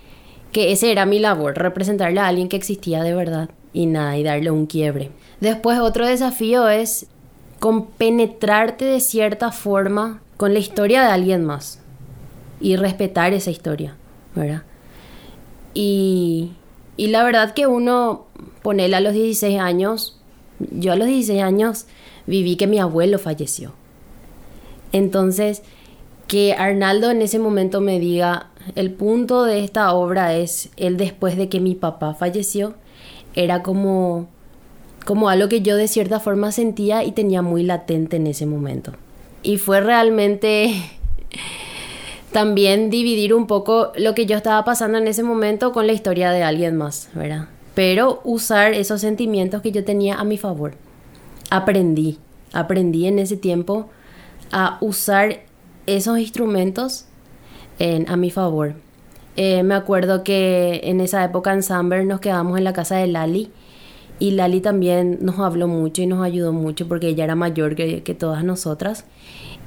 que 0.51 0.71
ese 0.71 0.91
era 0.91 1.05
mi 1.05 1.19
labor, 1.19 1.57
representarle 1.57 2.19
a 2.19 2.27
alguien 2.27 2.49
que 2.49 2.57
existía 2.57 3.03
de 3.03 3.13
verdad 3.13 3.49
y 3.73 3.85
nada, 3.85 4.17
y 4.17 4.23
darle 4.23 4.51
un 4.51 4.65
quiebre. 4.65 5.11
Después 5.39 5.79
otro 5.79 6.07
desafío 6.07 6.67
es 6.69 7.07
compenetrarte 7.59 8.85
de 8.85 8.99
cierta 8.99 9.51
forma 9.51 10.21
con 10.37 10.53
la 10.53 10.59
historia 10.59 11.03
de 11.03 11.09
alguien 11.09 11.45
más 11.45 11.79
y 12.59 12.75
respetar 12.75 13.33
esa 13.33 13.51
historia, 13.51 13.95
¿verdad? 14.35 14.63
Y, 15.73 16.53
y 16.95 17.07
la 17.07 17.23
verdad 17.23 17.53
que 17.53 17.67
uno, 17.67 18.25
ponele 18.63 18.95
a 18.95 18.99
los 18.99 19.13
16 19.13 19.59
años, 19.59 20.16
yo 20.59 20.93
a 20.93 20.95
los 20.95 21.07
16 21.07 21.41
años 21.41 21.85
viví 22.25 22.55
que 22.55 22.67
mi 22.67 22.79
abuelo 22.79 23.19
falleció. 23.19 23.73
Entonces, 24.91 25.63
que 26.27 26.53
Arnaldo 26.53 27.09
en 27.11 27.21
ese 27.21 27.39
momento 27.39 27.81
me 27.81 27.99
diga, 27.99 28.47
el 28.75 28.91
punto 28.91 29.43
de 29.43 29.63
esta 29.63 29.93
obra 29.93 30.35
es 30.35 30.69
el 30.77 30.97
después 30.97 31.37
de 31.37 31.49
que 31.49 31.59
mi 31.59 31.75
papá 31.75 32.13
falleció, 32.13 32.75
era 33.33 33.63
como, 33.63 34.27
como 35.05 35.29
algo 35.29 35.47
que 35.47 35.61
yo 35.61 35.75
de 35.75 35.87
cierta 35.87 36.19
forma 36.19 36.51
sentía 36.51 37.03
y 37.03 37.11
tenía 37.11 37.41
muy 37.41 37.63
latente 37.63 38.17
en 38.17 38.27
ese 38.27 38.45
momento. 38.45 38.93
Y 39.43 39.57
fue 39.57 39.79
realmente 39.79 40.73
también 42.31 42.89
dividir 42.89 43.33
un 43.33 43.47
poco 43.47 43.91
lo 43.95 44.13
que 44.13 44.25
yo 44.25 44.35
estaba 44.35 44.65
pasando 44.65 44.97
en 44.97 45.07
ese 45.07 45.23
momento 45.23 45.71
con 45.71 45.87
la 45.87 45.93
historia 45.93 46.31
de 46.31 46.43
alguien 46.43 46.75
más, 46.75 47.09
¿verdad? 47.13 47.47
Pero 47.77 48.21
usar 48.23 48.73
esos 48.73 49.01
sentimientos 49.01 49.61
que 49.61 49.71
yo 49.71 49.83
tenía 49.83 50.15
a 50.15 50.23
mi 50.23 50.39
favor. 50.39 50.73
Aprendí, 51.51 52.17
aprendí 52.51 53.05
en 53.05 53.19
ese 53.19 53.37
tiempo 53.37 53.87
a 54.51 54.79
usar 54.81 55.41
esos 55.85 56.17
instrumentos 56.17 57.05
en, 57.77 58.09
a 58.09 58.17
mi 58.17 58.31
favor. 58.31 58.73
Eh, 59.35 59.61
me 59.61 59.75
acuerdo 59.75 60.23
que 60.23 60.81
en 60.85 61.01
esa 61.01 61.23
época 61.23 61.53
en 61.53 61.61
Samber 61.61 62.03
nos 62.03 62.19
quedamos 62.19 62.57
en 62.57 62.63
la 62.63 62.73
casa 62.73 62.95
de 62.95 63.05
Lali 63.05 63.51
y 64.17 64.31
Lali 64.31 64.59
también 64.59 65.19
nos 65.21 65.37
habló 65.37 65.67
mucho 65.67 66.01
y 66.01 66.07
nos 66.07 66.25
ayudó 66.25 66.53
mucho 66.53 66.87
porque 66.87 67.09
ella 67.09 67.25
era 67.25 67.35
mayor 67.35 67.75
que, 67.75 68.01
todas 68.19 68.43
nosotras. 68.43 69.05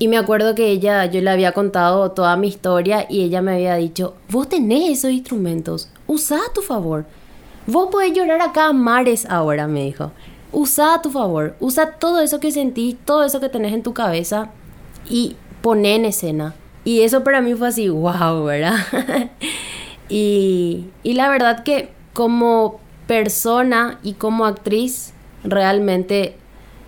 Y 0.00 0.08
me 0.08 0.18
acuerdo 0.18 0.56
que 0.56 0.72
ella, 0.72 1.06
yo 1.06 1.20
le 1.20 1.30
había 1.30 1.52
contado 1.52 2.10
toda 2.10 2.36
mi 2.36 2.48
historia 2.48 3.06
y 3.08 3.22
ella 3.22 3.40
me 3.40 3.52
había 3.52 3.76
dicho, 3.76 4.14
vos 4.28 4.48
tenés 4.48 4.98
esos 4.98 5.12
instrumentos, 5.12 5.92
usa 6.08 6.38
a 6.38 6.52
tu 6.52 6.60
favor. 6.60 7.06
Vos 7.70 7.88
podés 7.88 8.12
llorar 8.12 8.42
acá 8.42 8.66
a 8.66 8.72
mares 8.72 9.26
ahora, 9.30 9.68
me 9.68 9.84
dijo. 9.84 10.10
Usa 10.50 10.94
a 10.94 11.02
tu 11.02 11.10
favor, 11.12 11.54
usa 11.60 11.92
todo 12.00 12.20
eso 12.20 12.40
que 12.40 12.50
sentís, 12.50 12.96
todo 13.04 13.22
eso 13.22 13.38
que 13.38 13.48
tenés 13.48 13.72
en 13.72 13.84
tu 13.84 13.94
cabeza 13.94 14.50
y 15.08 15.36
poné 15.62 15.94
en 15.94 16.04
escena. 16.04 16.56
Y 16.84 17.02
eso 17.02 17.22
para 17.22 17.40
mí 17.40 17.54
fue 17.54 17.68
así, 17.68 17.88
wow, 17.88 18.42
¿verdad? 18.42 18.74
y, 20.08 20.86
y 21.04 21.12
la 21.12 21.28
verdad 21.28 21.62
que 21.62 21.92
como 22.12 22.80
persona 23.06 24.00
y 24.02 24.14
como 24.14 24.46
actriz 24.46 25.12
realmente 25.44 26.34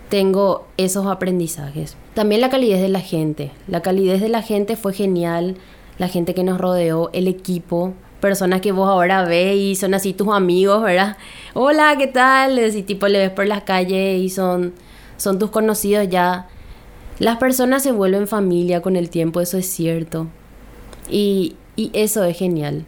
tengo 0.08 0.66
esos 0.78 1.06
aprendizajes. 1.06 1.96
También 2.14 2.40
la 2.40 2.50
calidez 2.50 2.80
de 2.80 2.88
la 2.88 3.00
gente. 3.00 3.52
La 3.68 3.82
calidez 3.82 4.20
de 4.20 4.30
la 4.30 4.42
gente 4.42 4.74
fue 4.74 4.92
genial. 4.94 5.58
La 5.98 6.08
gente 6.08 6.34
que 6.34 6.42
nos 6.42 6.58
rodeó, 6.58 7.10
el 7.12 7.28
equipo, 7.28 7.94
personas 8.22 8.62
que 8.62 8.72
vos 8.72 8.88
ahora 8.88 9.24
ves 9.24 9.56
y 9.56 9.76
son 9.76 9.92
así 9.92 10.14
tus 10.14 10.28
amigos, 10.28 10.82
¿verdad? 10.82 11.18
Hola, 11.52 11.96
¿qué 11.98 12.06
tal? 12.06 12.58
Y 12.58 12.82
tipo 12.84 13.06
le 13.08 13.18
ves 13.18 13.30
por 13.30 13.46
las 13.46 13.64
calles 13.64 14.22
y 14.22 14.30
son, 14.30 14.72
son 15.18 15.38
tus 15.38 15.50
conocidos 15.50 16.08
ya 16.08 16.48
las 17.22 17.36
personas 17.36 17.84
se 17.84 17.92
vuelven 17.92 18.26
familia 18.26 18.80
con 18.80 18.96
el 18.96 19.08
tiempo, 19.08 19.40
eso 19.40 19.56
es 19.56 19.66
cierto. 19.66 20.26
Y, 21.08 21.56
eso 21.92 22.24
es 22.24 22.36
genial. 22.36 22.84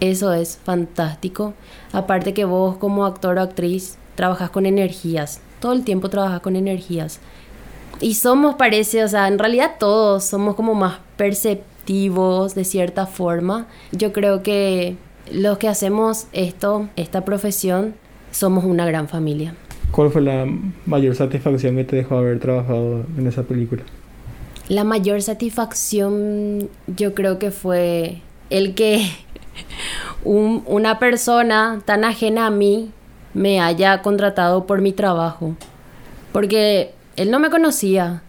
Eso 0.00 0.34
es 0.34 0.58
fantástico. 0.62 1.54
Aparte 1.92 2.34
que 2.34 2.44
vos 2.44 2.76
como 2.76 3.06
actor 3.06 3.38
o 3.38 3.40
actriz 3.40 3.96
trabajas 4.14 4.50
con 4.50 4.66
energías. 4.66 5.40
Todo 5.60 5.72
el 5.72 5.84
tiempo 5.84 6.10
trabajas 6.10 6.40
con 6.40 6.54
energías. 6.54 7.20
Y 8.00 8.14
somos, 8.14 8.56
parece, 8.56 9.02
o 9.04 9.08
sea, 9.08 9.26
en 9.26 9.38
realidad 9.38 9.76
todos 9.78 10.24
somos 10.24 10.54
como 10.54 10.74
más 10.74 10.98
perceptivos 11.16 11.75
de 11.86 12.64
cierta 12.64 13.06
forma. 13.06 13.66
Yo 13.92 14.12
creo 14.12 14.42
que 14.42 14.96
los 15.32 15.58
que 15.58 15.68
hacemos 15.68 16.26
esto, 16.32 16.88
esta 16.96 17.24
profesión, 17.24 17.94
somos 18.32 18.64
una 18.64 18.86
gran 18.86 19.08
familia. 19.08 19.54
¿Cuál 19.92 20.10
fue 20.10 20.20
la 20.20 20.46
mayor 20.84 21.14
satisfacción 21.14 21.76
que 21.76 21.84
te 21.84 21.96
dejó 21.96 22.18
haber 22.18 22.40
trabajado 22.40 23.06
en 23.16 23.26
esa 23.26 23.44
película? 23.44 23.82
La 24.68 24.82
mayor 24.82 25.22
satisfacción 25.22 26.68
yo 26.88 27.14
creo 27.14 27.38
que 27.38 27.52
fue 27.52 28.20
el 28.50 28.74
que 28.74 29.08
una 30.24 30.98
persona 30.98 31.80
tan 31.84 32.04
ajena 32.04 32.46
a 32.46 32.50
mí 32.50 32.90
me 33.32 33.60
haya 33.60 34.02
contratado 34.02 34.66
por 34.66 34.80
mi 34.80 34.92
trabajo. 34.92 35.54
Porque 36.32 36.92
él 37.16 37.30
no 37.30 37.38
me 37.38 37.48
conocía. 37.48 38.22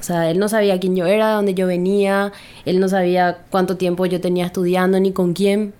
O 0.00 0.02
sea, 0.02 0.30
él 0.30 0.38
no 0.38 0.48
sabía 0.48 0.78
quién 0.78 0.94
yo 0.94 1.06
era, 1.06 1.28
de 1.28 1.34
dónde 1.34 1.54
yo 1.54 1.66
venía, 1.66 2.32
él 2.64 2.80
no 2.80 2.88
sabía 2.88 3.38
cuánto 3.50 3.76
tiempo 3.76 4.06
yo 4.06 4.20
tenía 4.20 4.46
estudiando 4.46 5.00
ni 5.00 5.12
con 5.12 5.32
quién. 5.32 5.74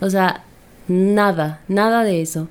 O 0.00 0.10
sea, 0.10 0.44
nada, 0.88 1.60
nada 1.68 2.04
de 2.04 2.22
eso. 2.22 2.48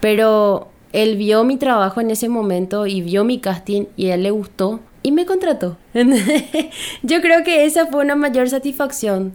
Pero 0.00 0.68
él 0.92 1.16
vio 1.16 1.44
mi 1.44 1.56
trabajo 1.56 2.00
en 2.00 2.10
ese 2.10 2.28
momento 2.28 2.86
y 2.86 3.02
vio 3.02 3.24
mi 3.24 3.38
casting 3.38 3.84
y 3.96 4.08
a 4.08 4.14
él 4.14 4.22
le 4.22 4.30
gustó 4.30 4.80
y 5.02 5.12
me 5.12 5.26
contrató. 5.26 5.76
Yo 7.02 7.20
creo 7.20 7.44
que 7.44 7.64
esa 7.64 7.86
fue 7.86 8.02
una 8.02 8.16
mayor 8.16 8.48
satisfacción 8.48 9.32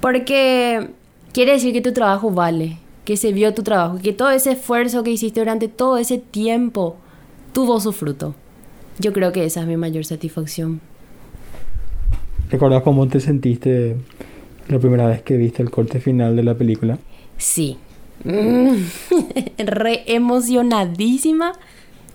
porque 0.00 0.90
quiere 1.32 1.52
decir 1.52 1.72
que 1.72 1.80
tu 1.80 1.92
trabajo 1.92 2.30
vale, 2.30 2.78
que 3.04 3.16
se 3.16 3.32
vio 3.32 3.54
tu 3.54 3.62
trabajo, 3.62 3.98
que 4.02 4.12
todo 4.12 4.30
ese 4.30 4.52
esfuerzo 4.52 5.02
que 5.02 5.10
hiciste 5.10 5.40
durante 5.40 5.68
todo 5.68 5.96
ese 5.96 6.18
tiempo 6.18 6.96
tuvo 7.52 7.80
su 7.80 7.92
fruto. 7.92 8.34
Yo 8.98 9.12
creo 9.12 9.32
que 9.32 9.44
esa 9.44 9.60
es 9.60 9.66
mi 9.66 9.76
mayor 9.76 10.04
satisfacción. 10.04 10.80
¿Recuerdas 12.50 12.82
cómo 12.82 13.08
te 13.08 13.20
sentiste 13.20 13.96
la 14.68 14.78
primera 14.78 15.06
vez 15.06 15.22
que 15.22 15.36
viste 15.36 15.62
el 15.62 15.70
corte 15.70 16.00
final 16.00 16.36
de 16.36 16.42
la 16.42 16.54
película? 16.54 16.98
Sí, 17.36 17.76
Mm, 18.24 18.76
re 19.58 20.02
emocionadísima. 20.06 21.52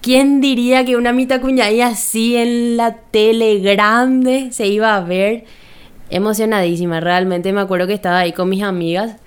¿Quién 0.02 0.42
diría 0.42 0.84
que 0.84 0.96
una 0.98 1.14
mitad 1.14 1.42
cuñadilla 1.42 1.88
así 1.88 2.36
en 2.36 2.76
la 2.76 2.96
tele 2.96 3.60
grande 3.60 4.50
se 4.52 4.68
iba 4.68 4.96
a 4.96 5.02
ver? 5.02 5.46
Emocionadísima, 6.10 7.00
realmente 7.00 7.54
me 7.54 7.62
acuerdo 7.62 7.88
que 7.88 7.94
estaba 7.94 8.20
ahí 8.20 8.34
con 8.34 8.50
mis 8.50 8.64
amigas 8.64 9.18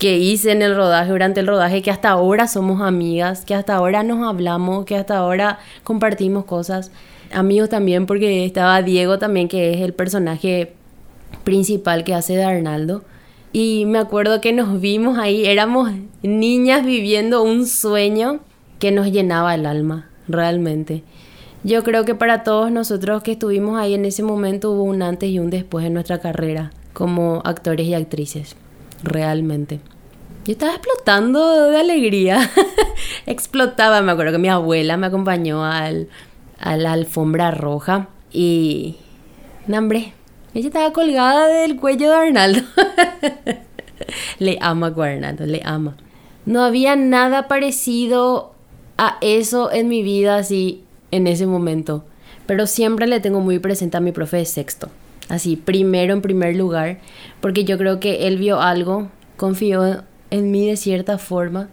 que 0.00 0.16
hice 0.16 0.50
en 0.50 0.62
el 0.62 0.74
rodaje, 0.74 1.10
durante 1.10 1.40
el 1.40 1.46
rodaje, 1.46 1.82
que 1.82 1.90
hasta 1.90 2.08
ahora 2.08 2.48
somos 2.48 2.80
amigas, 2.80 3.44
que 3.44 3.54
hasta 3.54 3.74
ahora 3.74 4.02
nos 4.02 4.26
hablamos, 4.26 4.86
que 4.86 4.96
hasta 4.96 5.18
ahora 5.18 5.58
compartimos 5.84 6.46
cosas. 6.46 6.90
Amigos 7.34 7.68
también, 7.68 8.06
porque 8.06 8.46
estaba 8.46 8.80
Diego 8.80 9.18
también, 9.18 9.46
que 9.46 9.74
es 9.74 9.82
el 9.82 9.92
personaje 9.92 10.72
principal 11.44 12.02
que 12.02 12.14
hace 12.14 12.34
de 12.34 12.44
Arnaldo. 12.44 13.04
Y 13.52 13.84
me 13.84 13.98
acuerdo 13.98 14.40
que 14.40 14.54
nos 14.54 14.80
vimos 14.80 15.18
ahí, 15.18 15.44
éramos 15.44 15.90
niñas 16.22 16.82
viviendo 16.86 17.42
un 17.42 17.66
sueño 17.66 18.40
que 18.78 18.92
nos 18.92 19.12
llenaba 19.12 19.54
el 19.54 19.66
alma, 19.66 20.08
realmente. 20.28 21.02
Yo 21.62 21.84
creo 21.84 22.06
que 22.06 22.14
para 22.14 22.42
todos 22.42 22.72
nosotros 22.72 23.22
que 23.22 23.32
estuvimos 23.32 23.78
ahí 23.78 23.92
en 23.92 24.06
ese 24.06 24.22
momento 24.22 24.70
hubo 24.70 24.84
un 24.84 25.02
antes 25.02 25.28
y 25.28 25.38
un 25.38 25.50
después 25.50 25.84
en 25.84 25.92
nuestra 25.92 26.20
carrera 26.20 26.70
como 26.94 27.42
actores 27.44 27.86
y 27.86 27.92
actrices, 27.92 28.56
realmente. 29.02 29.80
Yo 30.46 30.52
estaba 30.52 30.72
explotando 30.72 31.70
de 31.70 31.80
alegría. 31.80 32.50
Explotaba, 33.26 34.00
me 34.02 34.12
acuerdo 34.12 34.32
que 34.32 34.38
mi 34.38 34.48
abuela 34.48 34.96
me 34.96 35.06
acompañó 35.06 35.64
al, 35.64 36.08
a 36.58 36.76
la 36.76 36.92
alfombra 36.92 37.50
roja 37.50 38.08
y... 38.32 38.96
No, 39.66 39.78
hombre, 39.78 40.14
ella 40.54 40.66
estaba 40.66 40.92
colgada 40.92 41.46
del 41.46 41.76
cuello 41.76 42.10
de 42.10 42.16
Arnaldo. 42.16 42.62
le 44.38 44.58
ama 44.60 44.94
a 44.96 45.04
Arnaldo, 45.04 45.46
le 45.46 45.62
ama. 45.64 45.96
No 46.46 46.64
había 46.64 46.96
nada 46.96 47.46
parecido 47.46 48.54
a 48.96 49.18
eso 49.20 49.70
en 49.70 49.88
mi 49.88 50.02
vida 50.02 50.36
así 50.36 50.84
en 51.10 51.26
ese 51.26 51.46
momento. 51.46 52.04
Pero 52.46 52.66
siempre 52.66 53.06
le 53.06 53.20
tengo 53.20 53.40
muy 53.40 53.58
presente 53.58 53.96
a 53.96 54.00
mi 54.00 54.10
profe 54.10 54.38
de 54.38 54.46
sexto. 54.46 54.88
Así, 55.30 55.56
primero 55.56 56.12
en 56.12 56.20
primer 56.20 56.56
lugar. 56.56 56.98
Porque 57.40 57.64
yo 57.64 57.78
creo 57.78 58.00
que 58.00 58.26
él 58.26 58.36
vio 58.36 58.60
algo, 58.60 59.08
confió 59.36 60.02
en 60.30 60.50
mí 60.50 60.66
de 60.66 60.76
cierta 60.76 61.18
forma 61.18 61.68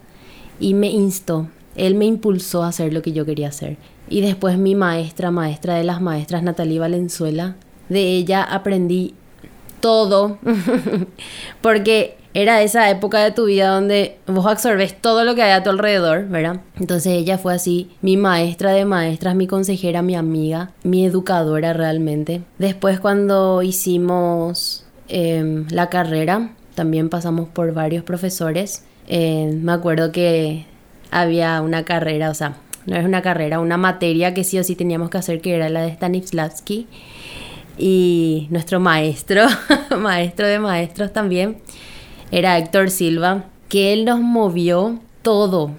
y 0.60 0.74
me 0.74 0.88
instó. 0.88 1.48
Él 1.76 1.94
me 1.94 2.06
impulsó 2.06 2.62
a 2.62 2.68
hacer 2.68 2.92
lo 2.92 3.02
que 3.02 3.12
yo 3.12 3.26
quería 3.26 3.48
hacer. 3.48 3.76
Y 4.08 4.20
después 4.20 4.58
mi 4.58 4.74
maestra, 4.74 5.30
maestra 5.30 5.74
de 5.74 5.84
las 5.84 6.00
maestras, 6.00 6.42
Natalie 6.42 6.78
Valenzuela, 6.78 7.56
de 7.88 8.16
ella 8.16 8.42
aprendí 8.42 9.14
todo, 9.80 10.38
porque 11.60 12.17
era 12.34 12.62
esa 12.62 12.90
época 12.90 13.20
de 13.20 13.30
tu 13.30 13.46
vida 13.46 13.68
donde 13.68 14.18
vos 14.26 14.46
absorbes 14.46 15.00
todo 15.00 15.24
lo 15.24 15.34
que 15.34 15.42
hay 15.42 15.52
a 15.52 15.62
tu 15.62 15.70
alrededor, 15.70 16.28
¿verdad? 16.28 16.60
Entonces 16.78 17.14
ella 17.14 17.38
fue 17.38 17.54
así, 17.54 17.90
mi 18.02 18.16
maestra 18.16 18.72
de 18.72 18.84
maestras, 18.84 19.34
mi 19.34 19.46
consejera, 19.46 20.02
mi 20.02 20.14
amiga, 20.14 20.70
mi 20.82 21.04
educadora 21.04 21.72
realmente. 21.72 22.42
Después 22.58 23.00
cuando 23.00 23.62
hicimos 23.62 24.84
em, 25.08 25.66
la 25.70 25.88
carrera, 25.88 26.52
también 26.74 27.08
pasamos 27.08 27.48
por 27.48 27.72
varios 27.72 28.04
profesores. 28.04 28.84
Em, 29.06 29.62
me 29.62 29.72
acuerdo 29.72 30.12
que 30.12 30.66
había 31.10 31.60
una 31.62 31.84
carrera, 31.84 32.30
o 32.30 32.34
sea, 32.34 32.56
no 32.86 32.96
es 32.96 33.04
una 33.04 33.22
carrera, 33.22 33.60
una 33.60 33.76
materia 33.76 34.34
que 34.34 34.44
sí 34.44 34.58
o 34.58 34.64
sí 34.64 34.76
teníamos 34.76 35.10
que 35.10 35.18
hacer, 35.18 35.40
que 35.40 35.54
era 35.54 35.68
la 35.68 35.82
de 35.82 35.92
Stanislavski. 35.92 36.86
Y 37.76 38.48
nuestro 38.50 38.80
maestro, 38.80 39.44
maestro 39.98 40.46
de 40.46 40.58
maestros 40.58 41.12
también, 41.12 41.58
era 42.30 42.58
Héctor 42.58 42.90
Silva, 42.90 43.44
que 43.68 43.92
él 43.92 44.04
nos 44.04 44.20
movió 44.20 44.98
todo, 45.22 45.72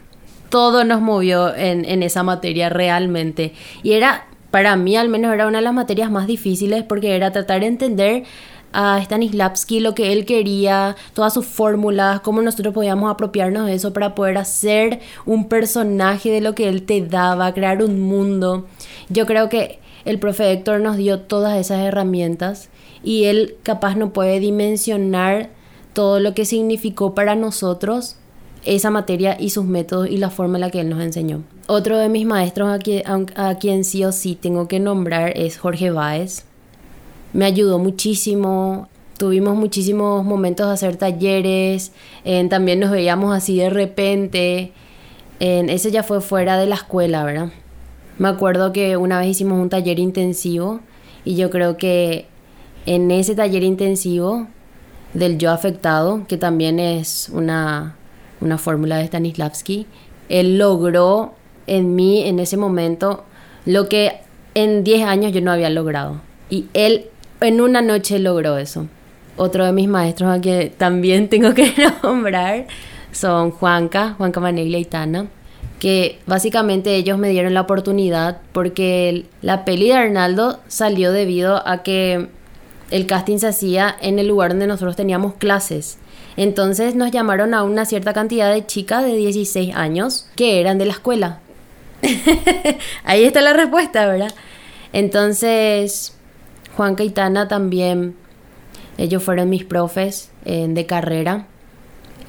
todo 0.49 0.83
nos 0.83 1.01
movió 1.01 1.55
en, 1.55 1.85
en 1.85 2.03
esa 2.03 2.23
materia 2.23 2.69
realmente. 2.69 3.53
Y 3.83 3.93
era, 3.93 4.27
para 4.51 4.75
mí 4.75 4.95
al 4.95 5.09
menos, 5.09 5.33
era 5.33 5.47
una 5.47 5.59
de 5.59 5.63
las 5.63 5.73
materias 5.73 6.11
más 6.11 6.27
difíciles 6.27 6.83
porque 6.83 7.15
era 7.15 7.31
tratar 7.31 7.61
de 7.61 7.67
entender 7.67 8.23
a 8.71 9.01
Stanislavski 9.01 9.79
lo 9.79 9.95
que 9.95 10.13
él 10.13 10.25
quería, 10.25 10.95
todas 11.13 11.33
sus 11.33 11.45
fórmulas, 11.45 12.21
cómo 12.21 12.41
nosotros 12.41 12.73
podíamos 12.73 13.11
apropiarnos 13.11 13.65
de 13.65 13.73
eso 13.73 13.93
para 13.93 14.15
poder 14.15 14.37
hacer 14.37 14.99
un 15.25 15.47
personaje 15.47 16.31
de 16.31 16.41
lo 16.41 16.55
que 16.55 16.69
él 16.69 16.83
te 16.83 17.01
daba, 17.01 17.53
crear 17.53 17.83
un 17.83 17.99
mundo. 17.99 18.67
Yo 19.09 19.25
creo 19.25 19.49
que 19.49 19.79
el 20.05 20.19
profe 20.19 20.51
Héctor 20.51 20.81
nos 20.81 20.97
dio 20.97 21.21
todas 21.21 21.57
esas 21.57 21.79
herramientas 21.79 22.69
y 23.03 23.25
él 23.25 23.55
capaz 23.63 23.95
no 23.95 24.13
puede 24.13 24.39
dimensionar 24.39 25.49
todo 25.99 26.21
lo 26.21 26.33
que 26.33 26.45
significó 26.45 27.13
para 27.13 27.35
nosotros 27.35 28.15
esa 28.63 28.89
materia 28.89 29.35
y 29.37 29.49
sus 29.49 29.65
métodos 29.65 30.09
y 30.09 30.15
la 30.15 30.29
forma 30.29 30.55
en 30.55 30.61
la 30.61 30.69
que 30.69 30.79
él 30.79 30.87
nos 30.87 31.01
enseñó. 31.01 31.43
Otro 31.67 31.97
de 31.97 32.07
mis 32.07 32.25
maestros 32.25 32.69
a 32.69 32.79
quien, 32.79 33.03
a 33.35 33.55
quien 33.55 33.83
sí 33.83 34.05
o 34.05 34.13
sí 34.13 34.35
tengo 34.35 34.69
que 34.69 34.79
nombrar 34.79 35.37
es 35.37 35.57
Jorge 35.57 35.91
Báez 35.91 36.45
me 37.33 37.43
ayudó 37.43 37.79
muchísimo. 37.79 38.87
Tuvimos 39.17 39.57
muchísimos 39.57 40.23
momentos 40.23 40.67
de 40.67 40.73
hacer 40.73 40.95
talleres, 40.95 41.91
también 42.49 42.79
nos 42.79 42.91
veíamos 42.91 43.35
así 43.35 43.57
de 43.57 43.69
repente. 43.69 44.71
En, 45.41 45.69
ese 45.69 45.91
ya 45.91 46.03
fue 46.03 46.21
fuera 46.21 46.57
de 46.57 46.65
la 46.65 46.75
escuela, 46.75 47.25
¿verdad? 47.25 47.49
Me 48.17 48.29
acuerdo 48.29 48.71
que 48.71 48.95
una 48.95 49.19
vez 49.19 49.27
hicimos 49.27 49.59
un 49.59 49.67
taller 49.67 49.99
intensivo 49.99 50.79
y 51.25 51.35
yo 51.35 51.49
creo 51.49 51.75
que 51.75 52.27
en 52.85 53.11
ese 53.11 53.35
taller 53.35 53.63
intensivo 53.63 54.47
del 55.13 55.37
yo 55.37 55.51
afectado, 55.51 56.25
que 56.27 56.37
también 56.37 56.79
es 56.79 57.29
una, 57.31 57.95
una 58.41 58.57
fórmula 58.57 58.97
de 58.97 59.05
Stanislavski, 59.05 59.87
él 60.29 60.57
logró 60.57 61.33
en 61.67 61.95
mí 61.95 62.23
en 62.27 62.39
ese 62.39 62.57
momento 62.57 63.23
lo 63.65 63.89
que 63.89 64.21
en 64.55 64.83
10 64.83 65.07
años 65.07 65.31
yo 65.31 65.41
no 65.41 65.51
había 65.51 65.69
logrado. 65.69 66.21
Y 66.49 66.65
él 66.73 67.05
en 67.41 67.61
una 67.61 67.81
noche 67.81 68.19
logró 68.19 68.57
eso. 68.57 68.87
Otro 69.37 69.65
de 69.65 69.71
mis 69.71 69.87
maestros 69.87 70.31
a 70.31 70.41
que 70.41 70.71
también 70.75 71.29
tengo 71.29 71.53
que 71.53 71.73
nombrar 72.03 72.67
son 73.11 73.51
Juanca, 73.51 74.15
Juanca 74.17 74.39
Maneglia 74.39 74.79
y 74.79 74.85
Tana, 74.85 75.27
que 75.79 76.19
básicamente 76.27 76.95
ellos 76.95 77.17
me 77.17 77.29
dieron 77.29 77.53
la 77.53 77.61
oportunidad 77.61 78.41
porque 78.51 79.25
la 79.41 79.65
peli 79.65 79.87
de 79.87 79.93
Arnaldo 79.93 80.59
salió 80.67 81.11
debido 81.11 81.67
a 81.67 81.83
que 81.83 82.27
el 82.91 83.05
casting 83.05 83.37
se 83.37 83.47
hacía 83.47 83.95
en 84.01 84.19
el 84.19 84.27
lugar 84.27 84.51
donde 84.51 84.67
nosotros 84.67 84.95
teníamos 84.95 85.35
clases. 85.35 85.97
Entonces 86.37 86.95
nos 86.95 87.11
llamaron 87.11 87.53
a 87.53 87.63
una 87.63 87.85
cierta 87.85 88.13
cantidad 88.13 88.53
de 88.53 88.65
chicas 88.65 89.03
de 89.03 89.15
16 89.15 89.75
años 89.75 90.27
que 90.35 90.59
eran 90.59 90.77
de 90.77 90.85
la 90.85 90.93
escuela. 90.93 91.39
Ahí 93.03 93.23
está 93.23 93.41
la 93.41 93.53
respuesta, 93.53 94.07
¿verdad? 94.07 94.33
Entonces 94.93 96.13
Juan 96.79 96.95
Caitana 96.95 97.47
también, 97.47 98.15
ellos 98.97 99.21
fueron 99.21 99.49
mis 99.49 99.65
profes 99.65 100.31
eh, 100.45 100.65
de 100.69 100.85
carrera. 100.85 101.45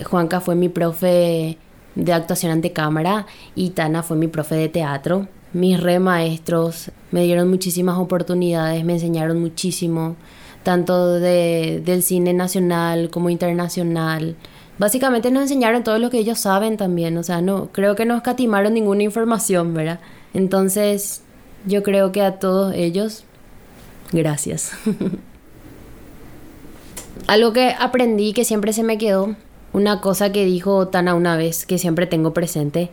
Juanca 0.05 0.41
fue 0.41 0.57
mi 0.57 0.69
profe 0.69 1.57
de 1.95 2.13
actuación 2.13 2.53
ante 2.53 2.73
cámara 2.73 3.27
y 3.55 3.71
Tana 3.71 4.03
fue 4.03 4.17
mi 4.17 4.29
profe 4.29 4.57
de 4.57 4.69
teatro. 4.69 5.29
Mis 5.53 5.81
re 5.81 5.99
maestros 5.99 6.91
me 7.11 7.25
dieron 7.25 7.49
muchísimas 7.49 7.99
oportunidades, 7.99 8.85
me 8.85 8.95
enseñaron 8.95 9.41
muchísimo, 9.41 10.17
tanto 10.63 11.15
de, 11.15 11.83
del 11.85 12.03
cine 12.03 12.33
nacional 12.33 13.11
como 13.11 13.31
internacional. 13.31 14.37
Básicamente 14.79 15.31
nos 15.31 15.43
enseñaron 15.43 15.85
todo 15.85 15.99
lo 15.99 16.11
que 16.11 16.19
ellos 16.19 16.39
saben 16.39 16.77
también, 16.77 17.17
o 17.19 17.23
sea, 17.23 17.43
no 17.43 17.69
creo 17.73 17.97
que 17.97 18.07
no 18.07 18.17
escatimaron 18.17 18.75
ninguna 18.75 19.03
información, 19.03 19.75
¿verdad? 19.75 20.01
Entonces, 20.33 21.23
yo 21.67 21.83
creo 21.83 22.13
que 22.13 22.23
a 22.23 22.39
todos 22.39 22.75
ellos 22.75 23.25
Gracias. 24.13 24.73
Algo 27.27 27.53
que 27.53 27.75
aprendí 27.79 28.33
que 28.33 28.45
siempre 28.45 28.73
se 28.73 28.83
me 28.83 28.99
quedó, 28.99 29.37
una 29.73 30.01
cosa 30.01 30.33
que 30.33 30.45
dijo 30.45 30.89
Tana 30.89 31.15
una 31.15 31.37
vez, 31.37 31.65
que 31.65 31.79
siempre 31.79 32.07
tengo 32.07 32.33
presente, 32.33 32.91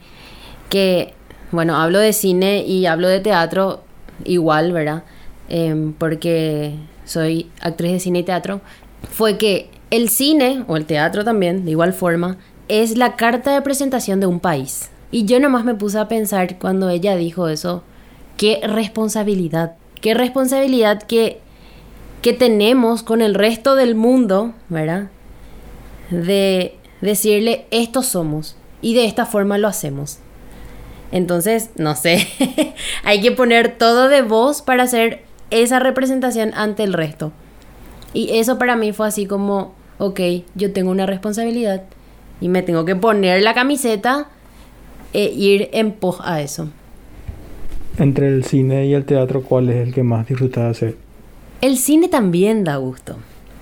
que, 0.69 1.13
bueno, 1.51 1.77
hablo 1.77 1.99
de 1.99 2.13
cine 2.13 2.63
y 2.65 2.85
hablo 2.85 3.07
de 3.07 3.19
teatro 3.19 3.83
igual, 4.25 4.73
¿verdad? 4.73 5.03
Em, 5.49 5.93
porque 5.93 6.75
soy 7.07 7.49
actriz 7.59 7.93
de 7.93 7.99
cine 7.99 8.19
y 8.19 8.23
teatro, 8.23 8.61
fue 9.09 9.39
que 9.39 9.71
el 9.89 10.09
cine, 10.09 10.63
o 10.67 10.77
el 10.77 10.85
teatro 10.85 11.23
también, 11.23 11.65
de 11.65 11.71
igual 11.71 11.93
forma, 11.93 12.37
es 12.67 12.95
la 12.97 13.15
carta 13.15 13.53
de 13.53 13.61
presentación 13.63 14.19
de 14.19 14.27
un 14.27 14.39
país. 14.39 14.91
Y 15.09 15.25
yo 15.25 15.39
nomás 15.39 15.65
me 15.65 15.73
puse 15.73 15.97
a 15.97 16.07
pensar 16.07 16.59
cuando 16.59 16.89
ella 16.89 17.15
dijo 17.15 17.47
eso, 17.47 17.81
qué 18.35 18.59
responsabilidad 18.61 19.75
qué 20.01 20.13
responsabilidad 20.13 21.03
que, 21.03 21.39
que 22.21 22.33
tenemos 22.33 23.03
con 23.03 23.21
el 23.21 23.35
resto 23.35 23.75
del 23.75 23.95
mundo, 23.95 24.53
¿verdad? 24.69 25.09
De 26.09 26.75
decirle, 27.01 27.65
estos 27.71 28.07
somos 28.07 28.55
y 28.81 28.93
de 28.93 29.05
esta 29.05 29.25
forma 29.25 29.57
lo 29.57 29.67
hacemos. 29.67 30.19
Entonces, 31.11 31.69
no 31.75 31.95
sé, 31.95 32.27
hay 33.03 33.21
que 33.21 33.31
poner 33.31 33.77
todo 33.77 34.09
de 34.09 34.21
voz 34.21 34.61
para 34.61 34.83
hacer 34.83 35.23
esa 35.49 35.79
representación 35.79 36.51
ante 36.55 36.83
el 36.83 36.93
resto. 36.93 37.31
Y 38.13 38.37
eso 38.37 38.57
para 38.57 38.75
mí 38.75 38.93
fue 38.93 39.07
así 39.07 39.25
como, 39.25 39.73
ok, 39.97 40.19
yo 40.55 40.73
tengo 40.73 40.91
una 40.91 41.05
responsabilidad 41.05 41.83
y 42.41 42.49
me 42.49 42.61
tengo 42.61 42.85
que 42.85 42.95
poner 42.95 43.41
la 43.41 43.53
camiseta 43.53 44.27
e 45.13 45.25
ir 45.25 45.69
en 45.73 45.91
pos 45.91 46.19
a 46.21 46.41
eso. 46.41 46.69
Entre 47.97 48.27
el 48.27 48.43
cine 48.43 48.85
y 48.85 48.93
el 48.93 49.05
teatro, 49.05 49.41
¿cuál 49.41 49.69
es 49.69 49.87
el 49.87 49.93
que 49.93 50.03
más 50.03 50.27
disfrutas 50.27 50.65
hacer? 50.65 50.97
El 51.61 51.77
cine 51.77 52.07
también 52.07 52.63
da 52.63 52.77
gusto, 52.77 53.17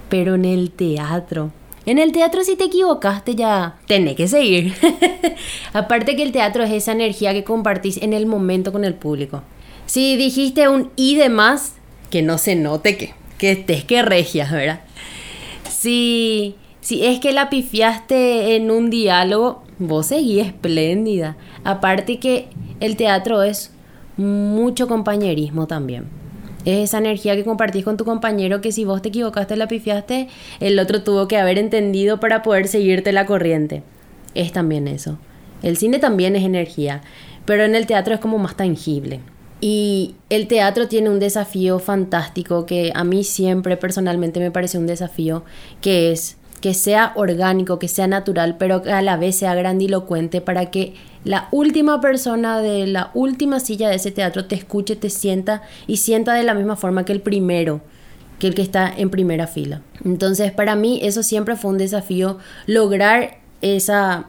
pero 0.09 0.35
en 0.35 0.43
el 0.43 0.71
teatro. 0.71 1.51
En 1.85 1.99
el 1.99 2.11
teatro 2.11 2.43
si 2.43 2.55
te 2.55 2.65
equivocaste 2.65 3.35
ya 3.35 3.77
tenés 3.87 4.15
que 4.15 4.27
seguir. 4.27 4.73
Aparte 5.73 6.15
que 6.15 6.23
el 6.23 6.31
teatro 6.31 6.63
es 6.63 6.71
esa 6.71 6.91
energía 6.91 7.31
que 7.31 7.43
compartís 7.43 8.01
en 8.01 8.11
el 8.11 8.25
momento 8.25 8.71
con 8.73 8.83
el 8.83 8.95
público. 8.95 9.43
Si 9.85 10.17
dijiste 10.17 10.67
un 10.67 10.91
y 10.95 11.15
de 11.15 11.29
más, 11.29 11.73
que 12.09 12.21
no 12.21 12.37
se 12.37 12.55
note 12.55 12.97
que, 12.97 13.13
que 13.37 13.51
estés 13.51 13.83
que 13.83 14.01
regias, 14.01 14.51
¿verdad? 14.51 14.81
Si, 15.69 16.55
si 16.81 17.05
es 17.05 17.19
que 17.19 17.31
la 17.31 17.49
pifiaste 17.49 18.55
en 18.55 18.71
un 18.71 18.89
diálogo, 18.89 19.63
vos 19.79 20.07
seguís 20.07 20.45
espléndida. 20.47 21.37
Aparte 21.63 22.19
que 22.19 22.47
el 22.79 22.95
teatro 22.95 23.43
es 23.43 23.71
mucho 24.17 24.87
compañerismo 24.87 25.67
también. 25.67 26.05
Es 26.65 26.89
esa 26.89 26.97
energía 26.97 27.35
que 27.35 27.43
compartís 27.43 27.83
con 27.83 27.97
tu 27.97 28.05
compañero 28.05 28.59
que 28.59 28.71
si 28.71 28.85
vos 28.85 29.01
te 29.01 29.09
equivocaste, 29.09 29.55
la 29.55 29.67
pifiaste, 29.67 30.29
el 30.59 30.79
otro 30.79 31.03
tuvo 31.03 31.27
que 31.27 31.37
haber 31.37 31.59
entendido 31.59 32.19
para 32.19 32.41
poder 32.41 32.67
seguirte 32.67 33.11
la 33.11 33.27
corriente. 33.27 33.83
Es 34.33 34.51
también 34.51 34.87
eso. 34.87 35.19
El 35.61 35.77
cine 35.77 35.99
también 35.99 36.35
es 36.35 36.43
energía, 36.43 37.01
pero 37.45 37.63
en 37.63 37.75
el 37.75 37.85
teatro 37.85 38.15
es 38.15 38.19
como 38.19 38.39
más 38.39 38.55
tangible. 38.55 39.19
Y 39.67 40.13
el 40.29 40.47
teatro 40.47 40.87
tiene 40.87 41.09
un 41.09 41.17
desafío 41.17 41.79
fantástico 41.79 42.67
que 42.67 42.91
a 42.93 43.03
mí 43.03 43.23
siempre 43.23 43.77
personalmente 43.77 44.39
me 44.39 44.51
parece 44.51 44.77
un 44.77 44.85
desafío, 44.85 45.43
que 45.81 46.11
es 46.11 46.37
que 46.61 46.75
sea 46.75 47.13
orgánico, 47.15 47.79
que 47.79 47.87
sea 47.87 48.05
natural, 48.05 48.57
pero 48.59 48.83
que 48.83 48.91
a 48.91 49.01
la 49.01 49.17
vez 49.17 49.37
sea 49.37 49.55
grandilocuente 49.55 50.39
para 50.39 50.69
que 50.69 50.93
la 51.23 51.47
última 51.49 51.99
persona 51.99 52.61
de 52.61 52.85
la 52.85 53.09
última 53.15 53.59
silla 53.59 53.89
de 53.89 53.95
ese 53.95 54.11
teatro 54.11 54.45
te 54.45 54.53
escuche, 54.53 54.95
te 54.95 55.09
sienta 55.09 55.63
y 55.87 55.97
sienta 55.97 56.35
de 56.35 56.43
la 56.43 56.53
misma 56.53 56.75
forma 56.75 57.03
que 57.03 57.13
el 57.13 57.21
primero, 57.21 57.81
que 58.37 58.45
el 58.45 58.53
que 58.53 58.61
está 58.61 58.93
en 58.95 59.09
primera 59.09 59.47
fila. 59.47 59.81
Entonces, 60.03 60.51
para 60.51 60.75
mí 60.75 60.99
eso 61.01 61.23
siempre 61.23 61.55
fue 61.55 61.71
un 61.71 61.79
desafío, 61.79 62.37
lograr 62.67 63.39
esa, 63.63 64.27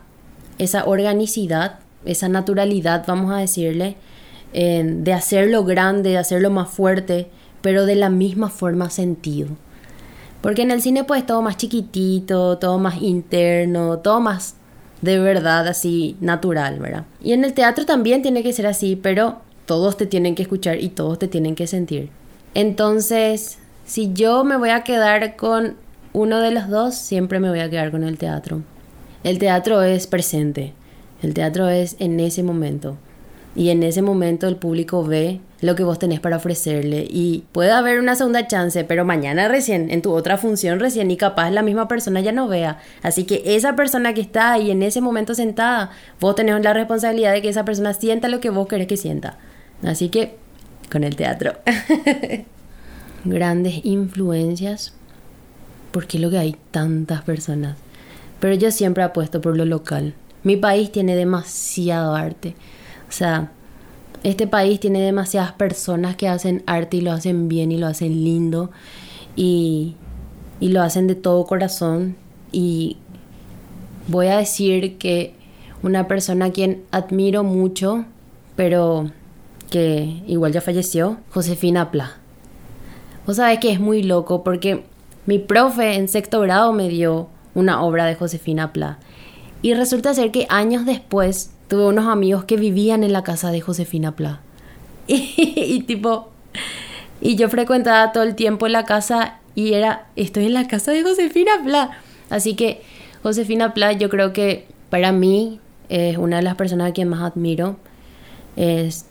esa 0.56 0.86
organicidad, 0.86 1.80
esa 2.06 2.30
naturalidad, 2.30 3.04
vamos 3.06 3.34
a 3.34 3.36
decirle, 3.36 3.98
de 4.52 5.12
hacerlo 5.12 5.64
grande, 5.64 6.10
de 6.10 6.18
hacerlo 6.18 6.50
más 6.50 6.70
fuerte, 6.70 7.28
pero 7.60 7.84
de 7.84 7.94
la 7.96 8.10
misma 8.10 8.48
forma 8.48 8.90
sentido 8.90 9.48
Porque 10.40 10.62
en 10.62 10.70
el 10.70 10.80
cine 10.80 11.04
pues 11.04 11.26
todo 11.26 11.42
más 11.42 11.56
chiquitito, 11.56 12.58
todo 12.58 12.78
más 12.78 13.02
interno, 13.02 13.98
todo 13.98 14.20
más 14.20 14.54
de 15.02 15.18
verdad 15.18 15.66
así 15.68 16.16
natural, 16.20 16.78
¿verdad? 16.78 17.04
Y 17.20 17.32
en 17.32 17.44
el 17.44 17.52
teatro 17.52 17.84
también 17.84 18.22
tiene 18.22 18.42
que 18.42 18.52
ser 18.52 18.66
así, 18.66 18.96
pero 18.96 19.40
todos 19.66 19.96
te 19.96 20.06
tienen 20.06 20.34
que 20.34 20.42
escuchar 20.42 20.80
y 20.80 20.88
todos 20.88 21.18
te 21.18 21.28
tienen 21.28 21.54
que 21.54 21.66
sentir. 21.66 22.08
Entonces, 22.54 23.58
si 23.84 24.12
yo 24.12 24.44
me 24.44 24.56
voy 24.56 24.70
a 24.70 24.84
quedar 24.84 25.36
con 25.36 25.76
uno 26.12 26.40
de 26.40 26.50
los 26.50 26.68
dos, 26.68 26.94
siempre 26.94 27.40
me 27.40 27.50
voy 27.50 27.60
a 27.60 27.68
quedar 27.68 27.90
con 27.90 28.04
el 28.04 28.16
teatro. 28.16 28.62
El 29.24 29.38
teatro 29.38 29.82
es 29.82 30.06
presente, 30.06 30.72
el 31.22 31.34
teatro 31.34 31.68
es 31.68 31.96
en 31.98 32.20
ese 32.20 32.42
momento. 32.42 32.96
Y 33.56 33.70
en 33.70 33.82
ese 33.82 34.02
momento 34.02 34.46
el 34.48 34.56
público 34.56 35.02
ve 35.02 35.40
lo 35.62 35.74
que 35.74 35.82
vos 35.82 35.98
tenés 35.98 36.20
para 36.20 36.36
ofrecerle. 36.36 37.06
Y 37.08 37.44
puede 37.52 37.72
haber 37.72 37.98
una 37.98 38.14
segunda 38.14 38.46
chance, 38.46 38.84
pero 38.84 39.06
mañana 39.06 39.48
recién, 39.48 39.90
en 39.90 40.02
tu 40.02 40.12
otra 40.12 40.36
función 40.36 40.78
recién, 40.78 41.10
y 41.10 41.16
capaz 41.16 41.50
la 41.50 41.62
misma 41.62 41.88
persona 41.88 42.20
ya 42.20 42.32
no 42.32 42.48
vea. 42.48 42.78
Así 43.02 43.24
que 43.24 43.42
esa 43.56 43.74
persona 43.74 44.12
que 44.12 44.20
está 44.20 44.52
ahí 44.52 44.70
en 44.70 44.82
ese 44.82 45.00
momento 45.00 45.34
sentada, 45.34 45.90
vos 46.20 46.34
tenés 46.34 46.62
la 46.62 46.74
responsabilidad 46.74 47.32
de 47.32 47.40
que 47.40 47.48
esa 47.48 47.64
persona 47.64 47.94
sienta 47.94 48.28
lo 48.28 48.40
que 48.40 48.50
vos 48.50 48.68
querés 48.68 48.88
que 48.88 48.98
sienta. 48.98 49.38
Así 49.82 50.10
que, 50.10 50.36
con 50.92 51.02
el 51.02 51.16
teatro. 51.16 51.54
Grandes 53.24 53.80
influencias. 53.84 54.92
¿Por 55.92 56.06
qué 56.06 56.18
lo 56.18 56.28
que 56.28 56.38
hay 56.38 56.56
tantas 56.70 57.22
personas? 57.22 57.78
Pero 58.38 58.54
yo 58.54 58.70
siempre 58.70 59.02
apuesto 59.02 59.40
por 59.40 59.56
lo 59.56 59.64
local. 59.64 60.12
Mi 60.42 60.56
país 60.56 60.92
tiene 60.92 61.16
demasiado 61.16 62.14
arte. 62.14 62.54
O 63.08 63.12
sea, 63.12 63.50
este 64.22 64.46
país 64.46 64.80
tiene 64.80 65.00
demasiadas 65.00 65.52
personas 65.52 66.16
que 66.16 66.28
hacen 66.28 66.62
arte 66.66 66.98
y 66.98 67.00
lo 67.00 67.12
hacen 67.12 67.48
bien 67.48 67.70
y 67.70 67.78
lo 67.78 67.86
hacen 67.86 68.24
lindo 68.24 68.70
y, 69.36 69.94
y 70.60 70.68
lo 70.68 70.82
hacen 70.82 71.06
de 71.06 71.14
todo 71.14 71.46
corazón. 71.46 72.16
Y 72.52 72.96
voy 74.08 74.28
a 74.28 74.38
decir 74.38 74.98
que 74.98 75.34
una 75.82 76.08
persona 76.08 76.46
a 76.46 76.50
quien 76.50 76.82
admiro 76.90 77.44
mucho, 77.44 78.04
pero 78.56 79.10
que 79.70 80.22
igual 80.26 80.52
ya 80.52 80.60
falleció, 80.60 81.18
Josefina 81.30 81.90
Pla. 81.90 82.16
Vos 83.26 83.36
sabés 83.36 83.58
que 83.58 83.72
es 83.72 83.80
muy 83.80 84.02
loco 84.02 84.42
porque 84.42 84.84
mi 85.26 85.38
profe 85.38 85.94
en 85.94 86.08
sexto 86.08 86.40
grado 86.40 86.72
me 86.72 86.88
dio 86.88 87.28
una 87.54 87.82
obra 87.82 88.06
de 88.06 88.14
Josefina 88.14 88.72
Pla. 88.72 88.98
Y 89.62 89.74
resulta 89.74 90.14
ser 90.14 90.30
que 90.30 90.46
años 90.48 90.86
después 90.86 91.50
tuve 91.68 91.86
unos 91.86 92.06
amigos 92.06 92.44
que 92.44 92.56
vivían 92.56 93.04
en 93.04 93.12
la 93.12 93.22
casa 93.22 93.50
de 93.50 93.60
Josefina 93.60 94.12
Pla. 94.16 94.40
Y, 95.08 95.82
tipo, 95.82 96.28
y 97.20 97.36
yo 97.36 97.48
frecuentaba 97.48 98.12
todo 98.12 98.22
el 98.22 98.34
tiempo 98.34 98.68
la 98.68 98.84
casa 98.84 99.38
y 99.54 99.72
era, 99.72 100.06
estoy 100.16 100.46
en 100.46 100.54
la 100.54 100.68
casa 100.68 100.92
de 100.92 101.02
Josefina 101.02 101.52
Pla. 101.64 101.98
Así 102.30 102.54
que 102.54 102.82
Josefina 103.22 103.72
Pla 103.72 103.92
yo 103.92 104.08
creo 104.08 104.32
que 104.32 104.66
para 104.90 105.12
mí 105.12 105.60
es 105.88 106.18
una 106.18 106.36
de 106.36 106.42
las 106.42 106.56
personas 106.56 106.90
a 106.90 106.92
quien 106.92 107.08
más 107.08 107.22
admiro. 107.22 107.76
Es 108.56 109.06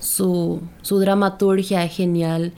su, 0.00 0.62
su 0.82 0.98
dramaturgia 0.98 1.84
es 1.84 1.94
genial. 1.94 2.52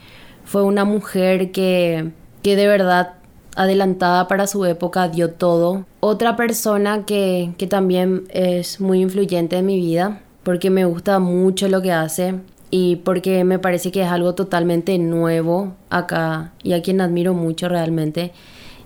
Fue 0.45 0.63
una 0.63 0.85
mujer 0.85 1.51
que, 1.51 2.11
que 2.43 2.55
de 2.55 2.67
verdad 2.67 3.15
adelantada 3.61 4.27
para 4.27 4.47
su 4.47 4.65
época, 4.65 5.07
dio 5.07 5.31
todo. 5.31 5.85
Otra 5.99 6.35
persona 6.35 7.05
que, 7.05 7.53
que 7.57 7.67
también 7.67 8.23
es 8.29 8.79
muy 8.79 9.01
influyente 9.01 9.57
en 9.57 9.65
mi 9.65 9.77
vida, 9.77 10.21
porque 10.43 10.69
me 10.69 10.85
gusta 10.85 11.19
mucho 11.19 11.67
lo 11.67 11.81
que 11.81 11.91
hace 11.91 12.35
y 12.71 12.97
porque 12.97 13.43
me 13.43 13.59
parece 13.59 13.91
que 13.91 14.01
es 14.01 14.07
algo 14.07 14.33
totalmente 14.33 14.97
nuevo 14.97 15.75
acá 15.89 16.53
y 16.63 16.73
a 16.73 16.81
quien 16.81 17.01
admiro 17.01 17.33
mucho 17.33 17.69
realmente. 17.69 18.31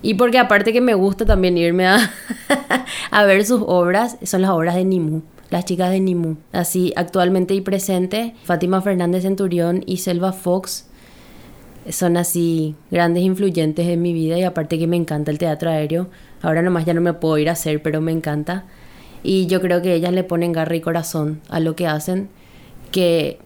Y 0.01 0.15
porque 0.15 0.37
aparte 0.37 0.73
que 0.73 0.81
me 0.81 0.93
gusta 0.93 1.25
también 1.25 1.57
irme 1.57 1.87
a, 1.87 2.11
a 3.11 3.23
ver 3.25 3.45
sus 3.45 3.61
obras, 3.65 4.17
son 4.23 4.41
las 4.41 4.51
obras 4.51 4.75
de 4.75 4.85
Nimu, 4.85 5.21
las 5.49 5.65
chicas 5.65 5.89
de 5.89 5.99
Nimu. 5.99 6.35
Así, 6.51 6.93
actualmente 6.95 7.53
y 7.53 7.61
presente, 7.61 8.35
Fátima 8.43 8.81
Fernández 8.81 9.23
Centurión 9.23 9.83
y 9.85 9.97
Selva 9.97 10.33
Fox 10.33 10.89
son 11.89 12.17
así 12.17 12.75
grandes 12.91 13.23
influyentes 13.23 13.87
en 13.87 14.01
mi 14.01 14.13
vida 14.13 14.37
y 14.37 14.43
aparte 14.43 14.79
que 14.79 14.87
me 14.87 14.95
encanta 14.95 15.31
el 15.31 15.37
teatro 15.37 15.69
aéreo. 15.69 16.07
Ahora 16.41 16.61
nomás 16.61 16.85
ya 16.85 16.93
no 16.93 17.01
me 17.01 17.13
puedo 17.13 17.37
ir 17.37 17.49
a 17.49 17.53
hacer, 17.53 17.81
pero 17.81 18.01
me 18.01 18.11
encanta. 18.11 18.65
Y 19.23 19.47
yo 19.47 19.61
creo 19.61 19.81
que 19.81 19.93
ellas 19.93 20.13
le 20.13 20.23
ponen 20.23 20.51
garra 20.51 20.75
y 20.75 20.81
corazón 20.81 21.41
a 21.49 21.59
lo 21.59 21.75
que 21.75 21.87
hacen, 21.87 22.29
que 22.91 23.39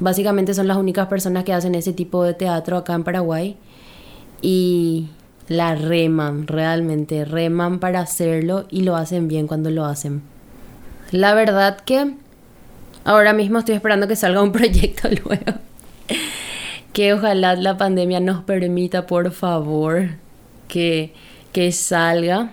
básicamente 0.00 0.54
son 0.54 0.68
las 0.68 0.76
únicas 0.76 1.08
personas 1.08 1.44
que 1.44 1.52
hacen 1.52 1.74
ese 1.74 1.92
tipo 1.92 2.24
de 2.24 2.34
teatro 2.34 2.76
acá 2.76 2.94
en 2.94 3.04
Paraguay. 3.04 3.56
Y 4.42 5.08
la 5.48 5.74
reman, 5.74 6.46
realmente, 6.46 7.24
reman 7.24 7.78
para 7.78 8.00
hacerlo 8.00 8.66
y 8.70 8.82
lo 8.82 8.96
hacen 8.96 9.28
bien 9.28 9.46
cuando 9.46 9.70
lo 9.70 9.84
hacen. 9.84 10.22
La 11.10 11.34
verdad 11.34 11.78
que 11.80 12.14
ahora 13.04 13.32
mismo 13.32 13.58
estoy 13.58 13.74
esperando 13.74 14.08
que 14.08 14.16
salga 14.16 14.42
un 14.42 14.52
proyecto 14.52 15.08
luego 15.08 15.58
que 16.94 17.12
ojalá 17.12 17.56
la 17.56 17.76
pandemia 17.76 18.20
nos 18.20 18.42
permita, 18.44 19.06
por 19.06 19.32
favor, 19.32 20.10
que, 20.68 21.12
que 21.52 21.72
salga. 21.72 22.52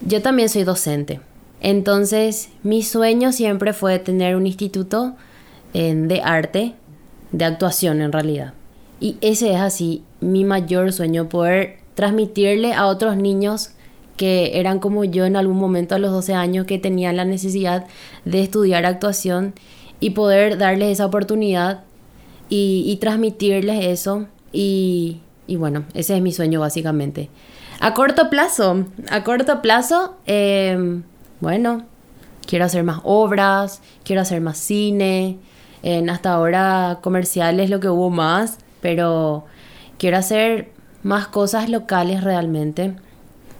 Yo 0.00 0.22
también 0.22 0.48
soy 0.48 0.64
docente. 0.64 1.20
Entonces, 1.60 2.48
mi 2.62 2.82
sueño 2.82 3.30
siempre 3.30 3.74
fue 3.74 3.98
tener 3.98 4.36
un 4.36 4.46
instituto 4.46 5.16
de 5.74 6.22
arte, 6.24 6.74
de 7.30 7.44
actuación 7.44 8.00
en 8.00 8.10
realidad. 8.10 8.54
Y 9.00 9.18
ese 9.20 9.52
es 9.52 9.60
así 9.60 10.02
mi 10.20 10.44
mayor 10.44 10.92
sueño, 10.92 11.28
poder 11.28 11.76
transmitirle 11.94 12.72
a 12.72 12.86
otros 12.86 13.16
niños 13.16 13.72
que 14.16 14.58
eran 14.58 14.78
como 14.78 15.04
yo 15.04 15.26
en 15.26 15.36
algún 15.36 15.58
momento 15.58 15.94
a 15.94 15.98
los 15.98 16.10
12 16.10 16.32
años 16.34 16.66
que 16.66 16.78
tenían 16.78 17.16
la 17.16 17.26
necesidad 17.26 17.86
de 18.24 18.42
estudiar 18.42 18.86
actuación 18.86 19.52
y 20.00 20.10
poder 20.10 20.56
darles 20.56 20.88
esa 20.88 21.06
oportunidad 21.06 21.84
y, 22.48 22.96
transmitirles 23.00 23.84
eso. 23.86 24.26
Y, 24.52 25.20
bueno, 25.48 25.84
ese 25.94 26.16
es 26.16 26.22
mi 26.22 26.32
sueño 26.32 26.60
básicamente. 26.60 27.30
A 27.80 27.94
corto 27.94 28.28
plazo, 28.30 28.86
a 29.10 29.22
corto 29.24 29.62
plazo, 29.62 30.16
em, 30.26 31.04
bueno, 31.40 31.84
quiero 32.46 32.64
hacer 32.64 32.82
más 32.82 33.00
obras, 33.04 33.82
quiero 34.04 34.22
hacer 34.22 34.40
más 34.40 34.58
cine. 34.58 35.38
Hasta 36.10 36.32
ahora 36.32 36.98
comerciales 37.02 37.70
lo 37.70 37.80
que 37.80 37.88
hubo 37.88 38.10
más, 38.10 38.58
pero 38.80 39.44
quiero 39.96 40.16
hacer 40.16 40.72
más 41.02 41.28
cosas 41.28 41.68
locales 41.68 42.24
realmente. 42.24 42.96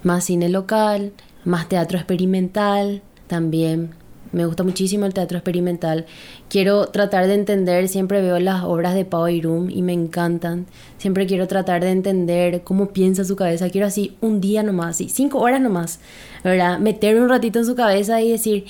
Más 0.02 0.24
cine 0.24 0.48
local, 0.48 1.12
más 1.44 1.68
teatro 1.68 1.98
experimental 1.98 3.02
también 3.28 3.94
me 4.32 4.46
gusta 4.46 4.62
muchísimo 4.62 5.06
el 5.06 5.14
teatro 5.14 5.38
experimental. 5.38 6.06
Quiero 6.48 6.86
tratar 6.86 7.26
de 7.26 7.34
entender, 7.34 7.88
siempre 7.88 8.20
veo 8.20 8.38
las 8.38 8.64
obras 8.64 8.94
de 8.94 9.04
Pau 9.04 9.28
Irum 9.28 9.70
y 9.70 9.82
me 9.82 9.92
encantan. 9.92 10.66
Siempre 10.98 11.26
quiero 11.26 11.46
tratar 11.46 11.82
de 11.82 11.90
entender 11.90 12.62
cómo 12.62 12.88
piensa 12.88 13.24
su 13.24 13.36
cabeza. 13.36 13.70
Quiero 13.70 13.86
así 13.86 14.16
un 14.20 14.40
día 14.40 14.62
nomás, 14.62 14.90
así 14.90 15.08
cinco 15.08 15.38
horas 15.38 15.60
nomás, 15.60 16.00
¿verdad? 16.44 16.78
Meter 16.78 17.20
un 17.20 17.28
ratito 17.28 17.58
en 17.58 17.66
su 17.66 17.74
cabeza 17.74 18.20
y 18.20 18.30
decir, 18.30 18.64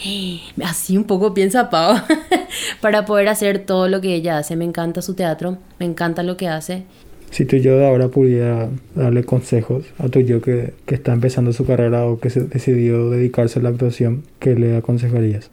¡Ah! 0.61 0.71
así 0.71 0.97
un 0.97 1.05
poco 1.05 1.35
piensa 1.35 1.71
Pau, 1.71 1.97
para 2.81 3.05
poder 3.05 3.29
hacer 3.29 3.65
todo 3.65 3.89
lo 3.89 4.01
que 4.01 4.15
ella 4.15 4.39
hace. 4.39 4.57
Me 4.57 4.65
encanta 4.65 5.03
su 5.03 5.15
teatro, 5.15 5.59
me 5.79 5.87
encanta 5.87 6.23
lo 6.23 6.37
que 6.37 6.49
hace. 6.49 6.85
Si 7.31 7.45
tú 7.45 7.57
yo 7.57 7.77
de 7.77 7.87
ahora 7.87 8.09
pudiera 8.09 8.69
darle 8.95 9.25
consejos 9.25 9.85
a 9.99 10.09
tu 10.09 10.21
yo 10.21 10.41
que, 10.41 10.75
que 10.87 10.95
está 10.95 11.13
empezando 11.13 11.53
su 11.53 11.67
carrera 11.67 12.07
o 12.07 12.19
que 12.19 12.31
se 12.31 12.41
decidió 12.41 13.11
dedicarse 13.11 13.59
a 13.59 13.63
la 13.63 13.69
actuación, 13.69 14.25
¿qué 14.39 14.55
le 14.55 14.77
aconsejarías? 14.77 15.51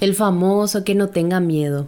El 0.00 0.14
famoso 0.14 0.84
que 0.84 0.94
no 0.94 1.08
tenga 1.08 1.40
miedo. 1.40 1.86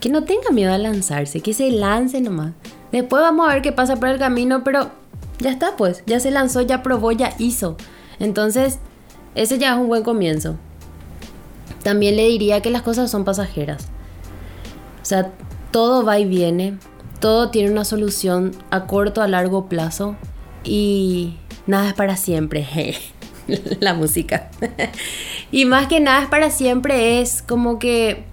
Que 0.00 0.08
no 0.08 0.24
tenga 0.24 0.50
miedo 0.52 0.72
a 0.72 0.78
lanzarse, 0.78 1.40
que 1.40 1.52
se 1.52 1.70
lance 1.70 2.20
nomás. 2.20 2.52
Después 2.92 3.20
vamos 3.20 3.48
a 3.48 3.52
ver 3.52 3.62
qué 3.62 3.72
pasa 3.72 3.96
por 3.96 4.08
el 4.08 4.18
camino, 4.18 4.64
pero 4.64 4.90
ya 5.38 5.50
está 5.50 5.76
pues, 5.76 6.02
ya 6.06 6.20
se 6.20 6.30
lanzó, 6.30 6.62
ya 6.62 6.82
probó, 6.82 7.12
ya 7.12 7.34
hizo. 7.38 7.76
Entonces, 8.18 8.78
ese 9.34 9.58
ya 9.58 9.74
es 9.74 9.78
un 9.78 9.88
buen 9.88 10.02
comienzo. 10.02 10.56
También 11.82 12.16
le 12.16 12.28
diría 12.28 12.60
que 12.60 12.70
las 12.70 12.82
cosas 12.82 13.10
son 13.10 13.24
pasajeras. 13.24 13.88
O 15.02 15.04
sea, 15.04 15.32
todo 15.70 16.04
va 16.04 16.18
y 16.18 16.26
viene 16.26 16.78
todo 17.20 17.50
tiene 17.50 17.70
una 17.70 17.84
solución 17.84 18.52
a 18.70 18.86
corto, 18.86 19.22
a 19.22 19.28
largo 19.28 19.66
plazo 19.66 20.16
y 20.64 21.36
nada 21.66 21.88
es 21.88 21.94
para 21.94 22.16
siempre. 22.16 22.66
la 23.80 23.94
música. 23.94 24.50
y 25.52 25.64
más 25.64 25.86
que 25.86 26.00
nada 26.00 26.22
es 26.22 26.28
para 26.28 26.50
siempre 26.50 27.20
es 27.20 27.42
como 27.42 27.78
que 27.78 28.24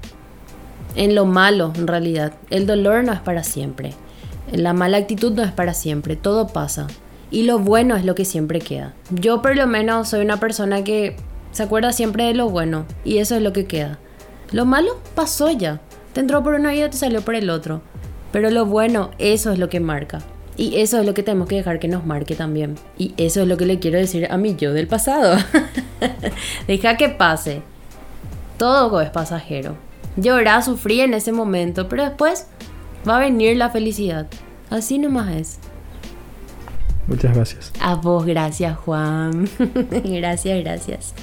en 0.96 1.16
lo 1.16 1.26
malo 1.26 1.74
en 1.76 1.88
realidad. 1.88 2.34
El 2.50 2.66
dolor 2.66 3.04
no 3.04 3.14
es 3.14 3.20
para 3.20 3.44
siempre. 3.44 3.94
La 4.52 4.74
mala 4.74 4.98
actitud 4.98 5.34
no 5.34 5.44
es 5.44 5.52
para 5.52 5.74
siempre. 5.74 6.16
Todo 6.16 6.48
pasa. 6.48 6.88
Y 7.30 7.44
lo 7.44 7.60
bueno 7.60 7.96
es 7.96 8.06
lo 8.06 8.16
que 8.16 8.26
siempre 8.26 8.60
queda. 8.60 8.94
Yo 9.10 9.42
por 9.42 9.56
lo 9.58 9.68
menos 9.68 10.10
soy 10.10 10.22
una 10.22 10.40
persona 10.40 10.84
que 10.84 11.18
se 11.52 11.64
acuerda 11.64 11.92
siempre 11.92 12.26
de 12.26 12.34
lo 12.34 12.50
bueno. 12.50 12.86
Y 13.04 13.18
eso 13.18 13.36
es 13.36 13.42
lo 13.42 13.52
que 13.52 13.66
queda. 13.66 14.00
Lo 14.52 14.66
malo 14.66 14.98
pasó 15.14 15.52
ya. 15.52 15.82
Te 16.14 16.22
entró 16.22 16.42
por 16.42 16.54
un 16.54 16.66
oído 16.66 16.90
te 16.90 16.98
salió 16.98 17.22
por 17.22 17.36
el 17.36 17.50
otro. 17.50 17.82
Pero 18.32 18.50
lo 18.50 18.66
bueno, 18.66 19.12
eso 19.18 19.52
es 19.52 19.60
lo 19.60 19.70
que 19.70 19.80
marca. 19.80 20.20
Y 20.58 20.78
eso 20.82 21.00
es 21.00 21.06
lo 21.06 21.14
que 21.14 21.22
tenemos 21.22 21.48
que 21.48 21.56
dejar 21.56 21.80
que 21.80 21.88
nos 21.88 22.06
marque 22.06 22.36
también. 22.36 22.76
Y 22.98 23.14
eso 23.18 23.42
es 23.42 23.48
lo 23.48 23.58
que 23.58 23.68
le 23.68 23.80
quiero 23.80 24.00
decir 24.00 24.28
a 24.30 24.38
mi 24.38 24.56
yo 24.56 24.74
del 24.74 24.88
pasado. 24.88 25.38
Deja 26.68 26.98
que 26.98 27.10
pase. 27.10 27.62
Todo 28.58 29.00
es 29.02 29.12
pasajero. 29.12 29.76
Llorar, 30.16 30.64
sufrir 30.64 31.02
en 31.02 31.14
ese 31.14 31.32
momento, 31.32 31.88
pero 31.88 32.04
después 32.04 32.48
va 33.08 33.18
a 33.18 33.20
venir 33.20 33.56
la 33.56 33.70
felicidad. 33.70 34.26
Así 34.72 34.98
nomás 34.98 35.36
es. 35.36 35.60
Muchas 37.06 37.36
gracias. 37.36 37.72
A 37.80 37.96
vos, 37.96 38.26
gracias 38.26 38.78
Juan. 38.78 39.48
gracias, 40.04 40.64
gracias. 40.64 41.14